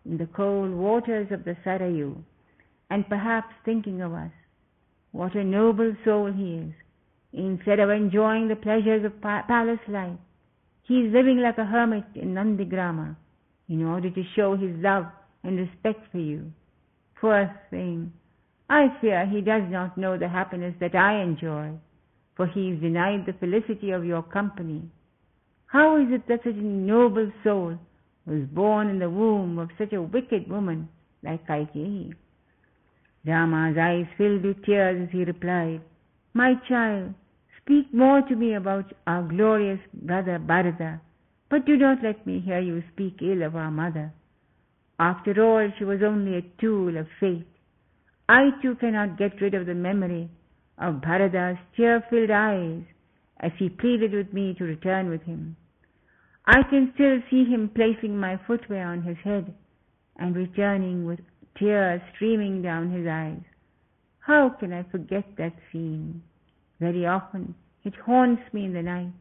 in 0.04 0.18
the 0.18 0.26
cold 0.26 0.72
waters 0.72 1.28
of 1.30 1.44
the 1.44 1.56
Sarayu, 1.64 2.16
and 2.90 3.08
perhaps 3.08 3.54
thinking 3.64 4.02
of 4.02 4.12
us. 4.12 4.32
What 5.12 5.34
a 5.34 5.44
noble 5.44 5.94
soul 6.04 6.32
he 6.32 6.54
is. 6.54 6.74
Instead 7.36 7.80
of 7.80 7.90
enjoying 7.90 8.46
the 8.46 8.54
pleasures 8.54 9.04
of 9.04 9.20
palace 9.20 9.80
life, 9.88 10.18
he 10.84 11.00
is 11.00 11.12
living 11.12 11.38
like 11.38 11.58
a 11.58 11.64
hermit 11.64 12.04
in 12.14 12.34
Nandigrama 12.34 13.16
in 13.68 13.84
order 13.84 14.08
to 14.08 14.22
show 14.36 14.56
his 14.56 14.76
love 14.76 15.06
and 15.42 15.58
respect 15.58 16.00
for 16.12 16.18
you. 16.18 16.52
Poor 17.20 17.50
thing, 17.70 18.12
I 18.70 18.86
fear 19.00 19.26
he 19.26 19.40
does 19.40 19.62
not 19.68 19.98
know 19.98 20.16
the 20.16 20.28
happiness 20.28 20.74
that 20.78 20.94
I 20.94 21.22
enjoy, 21.22 21.72
for 22.36 22.46
he 22.46 22.70
is 22.70 22.80
denied 22.80 23.26
the 23.26 23.32
felicity 23.32 23.90
of 23.90 24.04
your 24.04 24.22
company. 24.22 24.82
How 25.66 25.96
is 25.96 26.12
it 26.12 26.28
that 26.28 26.44
such 26.44 26.54
a 26.54 26.62
noble 26.62 27.32
soul 27.42 27.78
was 28.26 28.42
born 28.52 28.88
in 28.88 29.00
the 29.00 29.10
womb 29.10 29.58
of 29.58 29.70
such 29.76 29.92
a 29.92 30.02
wicked 30.02 30.48
woman 30.48 30.88
like 31.22 31.46
Kaikeyi? 31.48 32.14
Rama's 33.26 33.76
eyes 33.76 34.06
filled 34.16 34.44
with 34.44 34.64
tears 34.64 35.08
as 35.08 35.12
he 35.12 35.24
replied, 35.24 35.80
My 36.32 36.54
child, 36.68 37.14
Speak 37.64 37.94
more 37.94 38.20
to 38.20 38.36
me 38.36 38.52
about 38.52 38.92
our 39.06 39.22
glorious 39.22 39.80
brother 39.94 40.38
Bharata, 40.38 41.00
but 41.48 41.64
do 41.64 41.78
not 41.78 42.02
let 42.02 42.26
me 42.26 42.38
hear 42.38 42.60
you 42.60 42.82
speak 42.92 43.22
ill 43.22 43.42
of 43.42 43.56
our 43.56 43.70
mother. 43.70 44.12
After 44.98 45.42
all, 45.42 45.72
she 45.78 45.84
was 45.84 46.02
only 46.02 46.36
a 46.36 46.60
tool 46.60 46.98
of 46.98 47.06
fate. 47.18 47.46
I 48.28 48.50
too 48.60 48.74
cannot 48.74 49.16
get 49.16 49.40
rid 49.40 49.54
of 49.54 49.64
the 49.64 49.74
memory 49.74 50.28
of 50.76 51.00
Bharata's 51.00 51.56
tear-filled 51.74 52.30
eyes 52.30 52.82
as 53.40 53.52
he 53.58 53.70
pleaded 53.70 54.12
with 54.12 54.34
me 54.34 54.52
to 54.58 54.64
return 54.64 55.08
with 55.08 55.22
him. 55.22 55.56
I 56.44 56.64
can 56.64 56.92
still 56.92 57.20
see 57.30 57.44
him 57.44 57.70
placing 57.74 58.18
my 58.18 58.38
footwear 58.46 58.88
on 58.88 59.02
his 59.02 59.16
head 59.24 59.54
and 60.18 60.36
returning 60.36 61.06
with 61.06 61.20
tears 61.58 62.02
streaming 62.14 62.60
down 62.60 62.90
his 62.90 63.06
eyes. 63.06 63.42
How 64.18 64.50
can 64.50 64.74
I 64.74 64.82
forget 64.82 65.24
that 65.38 65.54
scene? 65.72 66.22
Very 66.84 67.06
often 67.06 67.54
it 67.82 67.94
haunts 68.04 68.42
me 68.52 68.66
in 68.66 68.74
the 68.74 68.82
night. 68.82 69.14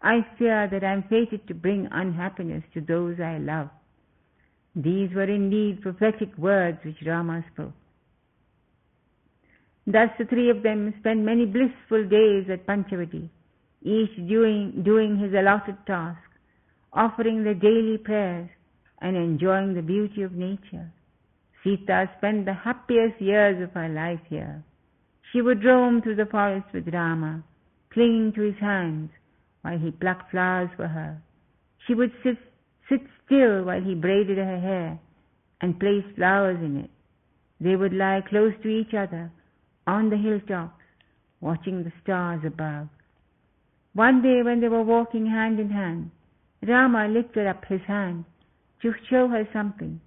I 0.00 0.26
fear 0.38 0.68
that 0.70 0.82
I 0.82 0.92
am 0.94 1.02
fated 1.10 1.46
to 1.46 1.54
bring 1.54 1.86
unhappiness 1.90 2.64
to 2.72 2.80
those 2.80 3.20
I 3.20 3.36
love. 3.36 3.68
These 4.74 5.10
were 5.14 5.30
indeed 5.40 5.82
prophetic 5.82 6.30
words 6.38 6.78
which 6.82 7.06
Rama 7.06 7.44
spoke. 7.52 7.74
Thus 9.86 10.08
the 10.18 10.24
three 10.24 10.48
of 10.48 10.62
them 10.62 10.94
spent 11.00 11.20
many 11.20 11.44
blissful 11.44 12.08
days 12.08 12.48
at 12.50 12.66
Panchavati, 12.66 13.28
each 13.82 14.16
doing, 14.26 14.82
doing 14.82 15.18
his 15.18 15.34
allotted 15.34 15.76
task, 15.86 16.26
offering 16.94 17.44
their 17.44 17.60
daily 17.68 17.98
prayers 17.98 18.48
and 19.02 19.14
enjoying 19.14 19.74
the 19.74 19.82
beauty 19.82 20.22
of 20.22 20.32
nature. 20.32 20.90
Sita 21.62 22.08
spent 22.16 22.46
the 22.46 22.54
happiest 22.54 23.20
years 23.20 23.62
of 23.62 23.72
her 23.72 23.90
life 23.90 24.24
here. 24.30 24.64
She 25.34 25.42
would 25.42 25.64
roam 25.64 26.00
through 26.00 26.14
the 26.14 26.26
forest 26.26 26.66
with 26.72 26.94
Rama, 26.94 27.42
clinging 27.92 28.34
to 28.34 28.42
his 28.42 28.60
hands 28.60 29.10
while 29.62 29.76
he 29.76 29.90
plucked 29.90 30.30
flowers 30.30 30.70
for 30.76 30.86
her. 30.86 31.20
She 31.88 31.94
would 31.94 32.12
sit, 32.22 32.38
sit 32.88 33.00
still 33.26 33.64
while 33.64 33.82
he 33.82 33.96
braided 33.96 34.38
her 34.38 34.60
hair 34.60 35.00
and 35.60 35.80
placed 35.80 36.14
flowers 36.14 36.58
in 36.62 36.76
it. 36.76 36.90
They 37.60 37.74
would 37.74 37.92
lie 37.92 38.22
close 38.28 38.52
to 38.62 38.68
each 38.68 38.94
other 38.94 39.32
on 39.88 40.08
the 40.08 40.16
hilltops, 40.16 40.80
watching 41.40 41.82
the 41.82 41.92
stars 42.00 42.42
above. 42.46 42.86
One 43.92 44.22
day 44.22 44.40
when 44.44 44.60
they 44.60 44.68
were 44.68 44.84
walking 44.84 45.26
hand 45.26 45.58
in 45.58 45.70
hand, 45.70 46.12
Rama 46.62 47.08
lifted 47.08 47.48
up 47.48 47.64
his 47.64 47.80
hand 47.88 48.24
to 48.82 48.94
show 49.10 49.26
her 49.26 49.48
something 49.52 50.00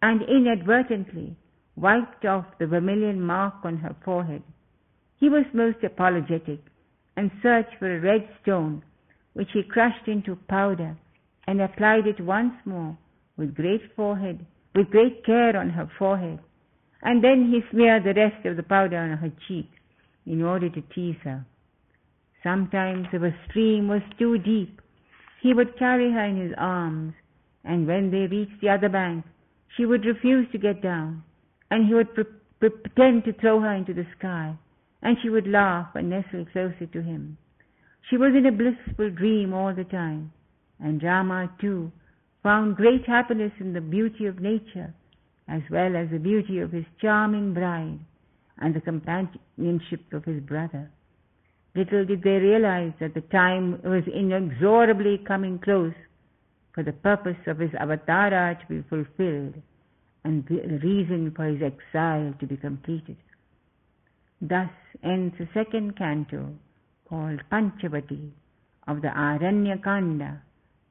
and 0.00 0.22
inadvertently 0.22 1.36
wiped 1.76 2.24
off 2.24 2.46
the 2.58 2.66
vermilion 2.66 3.20
mark 3.20 3.56
on 3.62 3.76
her 3.76 3.94
forehead. 4.02 4.42
He 5.20 5.28
was 5.28 5.44
most 5.52 5.84
apologetic 5.84 6.60
and 7.14 7.30
searched 7.42 7.76
for 7.78 7.94
a 7.94 8.00
red 8.00 8.26
stone, 8.40 8.82
which 9.34 9.50
he 9.52 9.62
crushed 9.62 10.08
into 10.08 10.34
powder 10.34 10.96
and 11.46 11.60
applied 11.60 12.06
it 12.06 12.20
once 12.22 12.54
more 12.64 12.96
with 13.36 13.54
great 13.54 13.82
forehead, 13.94 14.46
with 14.74 14.90
great 14.90 15.22
care 15.26 15.54
on 15.58 15.68
her 15.68 15.90
forehead, 15.98 16.38
and 17.02 17.22
then 17.22 17.50
he 17.50 17.60
smeared 17.70 18.04
the 18.04 18.14
rest 18.14 18.46
of 18.46 18.56
the 18.56 18.62
powder 18.62 18.96
on 18.96 19.18
her 19.18 19.30
cheek 19.46 19.68
in 20.24 20.40
order 20.40 20.70
to 20.70 20.80
tease 20.94 21.20
her. 21.22 21.44
Sometimes 22.42 23.06
if 23.12 23.22
a 23.22 23.36
stream 23.46 23.88
was 23.88 24.02
too 24.18 24.38
deep, 24.38 24.80
he 25.42 25.52
would 25.52 25.78
carry 25.78 26.10
her 26.10 26.24
in 26.24 26.40
his 26.40 26.54
arms, 26.56 27.12
and 27.62 27.86
when 27.86 28.10
they 28.10 28.26
reached 28.26 28.58
the 28.62 28.70
other 28.70 28.88
bank, 28.88 29.26
she 29.76 29.84
would 29.84 30.06
refuse 30.06 30.50
to 30.52 30.58
get 30.58 30.80
down, 30.80 31.22
and 31.70 31.86
he 31.86 31.92
would 31.92 32.14
pre- 32.14 32.70
pretend 32.70 33.24
to 33.24 33.34
throw 33.34 33.60
her 33.60 33.74
into 33.74 33.92
the 33.92 34.06
sky 34.18 34.56
and 35.02 35.16
she 35.22 35.30
would 35.30 35.46
laugh 35.46 35.88
and 35.94 36.10
nestle 36.10 36.46
closer 36.52 36.86
to 36.86 37.02
him. 37.02 37.36
She 38.08 38.16
was 38.16 38.34
in 38.34 38.46
a 38.46 38.52
blissful 38.52 39.10
dream 39.10 39.52
all 39.52 39.74
the 39.74 39.84
time, 39.84 40.32
and 40.78 41.02
Rama 41.02 41.50
too 41.60 41.92
found 42.42 42.76
great 42.76 43.06
happiness 43.06 43.52
in 43.60 43.72
the 43.72 43.80
beauty 43.80 44.26
of 44.26 44.40
nature, 44.40 44.94
as 45.48 45.62
well 45.70 45.96
as 45.96 46.08
the 46.10 46.18
beauty 46.18 46.58
of 46.58 46.72
his 46.72 46.84
charming 47.00 47.52
bride 47.54 48.00
and 48.58 48.74
the 48.74 48.80
companionship 48.80 50.12
of 50.12 50.24
his 50.24 50.40
brother. 50.40 50.90
Little 51.74 52.04
did 52.04 52.22
they 52.22 52.38
realize 52.38 52.92
that 53.00 53.14
the 53.14 53.20
time 53.20 53.80
was 53.84 54.02
inexorably 54.12 55.18
coming 55.18 55.58
close 55.58 55.94
for 56.72 56.82
the 56.82 56.92
purpose 56.92 57.36
of 57.46 57.58
his 57.58 57.70
avatara 57.72 58.58
to 58.60 58.66
be 58.66 58.82
fulfilled 58.88 59.54
and 60.24 60.44
the 60.46 60.78
reason 60.82 61.32
for 61.34 61.44
his 61.46 61.62
exile 61.62 62.34
to 62.40 62.46
be 62.46 62.56
completed. 62.56 63.16
Thus 64.40 64.70
ends 65.02 65.34
the 65.38 65.48
second 65.52 65.96
canto 65.96 66.54
called 67.08 67.42
Panchavati 67.52 68.30
of 68.88 69.02
the 69.02 69.08
Aranyakanda 69.08 70.40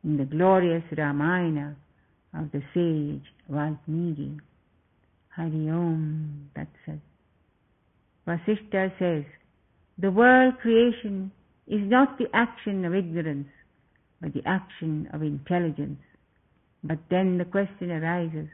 in 0.04 0.18
the 0.18 0.26
glorious 0.26 0.84
Ramayana 0.96 1.76
of 2.34 2.52
the 2.52 2.62
sage 2.74 3.26
Valmiki. 3.50 4.38
Hari 5.36 5.70
Om 5.70 6.50
Tat 6.56 6.68
Sat. 6.86 7.00
Vasishta 8.28 8.92
says, 9.00 9.24
the 9.98 10.12
world 10.12 10.54
creation 10.62 11.32
is 11.68 11.82
not 11.90 12.18
the 12.18 12.28
action 12.34 12.86
of 12.86 12.94
ignorance, 12.94 13.48
but 14.22 14.34
the 14.34 14.44
action 14.46 15.08
of 15.12 15.22
intelligence. 15.22 16.00
But 16.84 17.00
then 17.10 17.38
the 17.38 17.46
question 17.46 17.92
arises, 17.92 18.48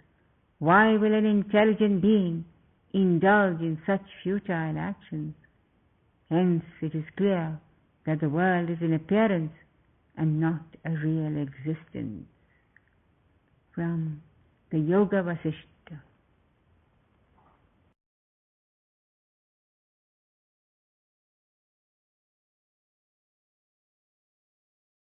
why 0.59 0.93
will 0.93 1.13
an 1.13 1.25
intelligent 1.25 2.01
being 2.01 2.45
indulge 2.93 3.61
in 3.61 3.77
such 3.85 4.01
futile 4.23 4.77
actions? 4.77 5.33
Hence 6.29 6.63
it 6.81 6.95
is 6.95 7.03
clear 7.17 7.59
that 8.05 8.19
the 8.21 8.29
world 8.29 8.69
is 8.69 8.77
an 8.81 8.93
appearance 8.93 9.53
and 10.17 10.39
not 10.39 10.63
a 10.85 10.91
real 10.91 11.37
existence. 11.37 12.25
From 13.73 14.21
the 14.71 14.79
Yoga 14.79 15.23
Vasishta 15.23 15.74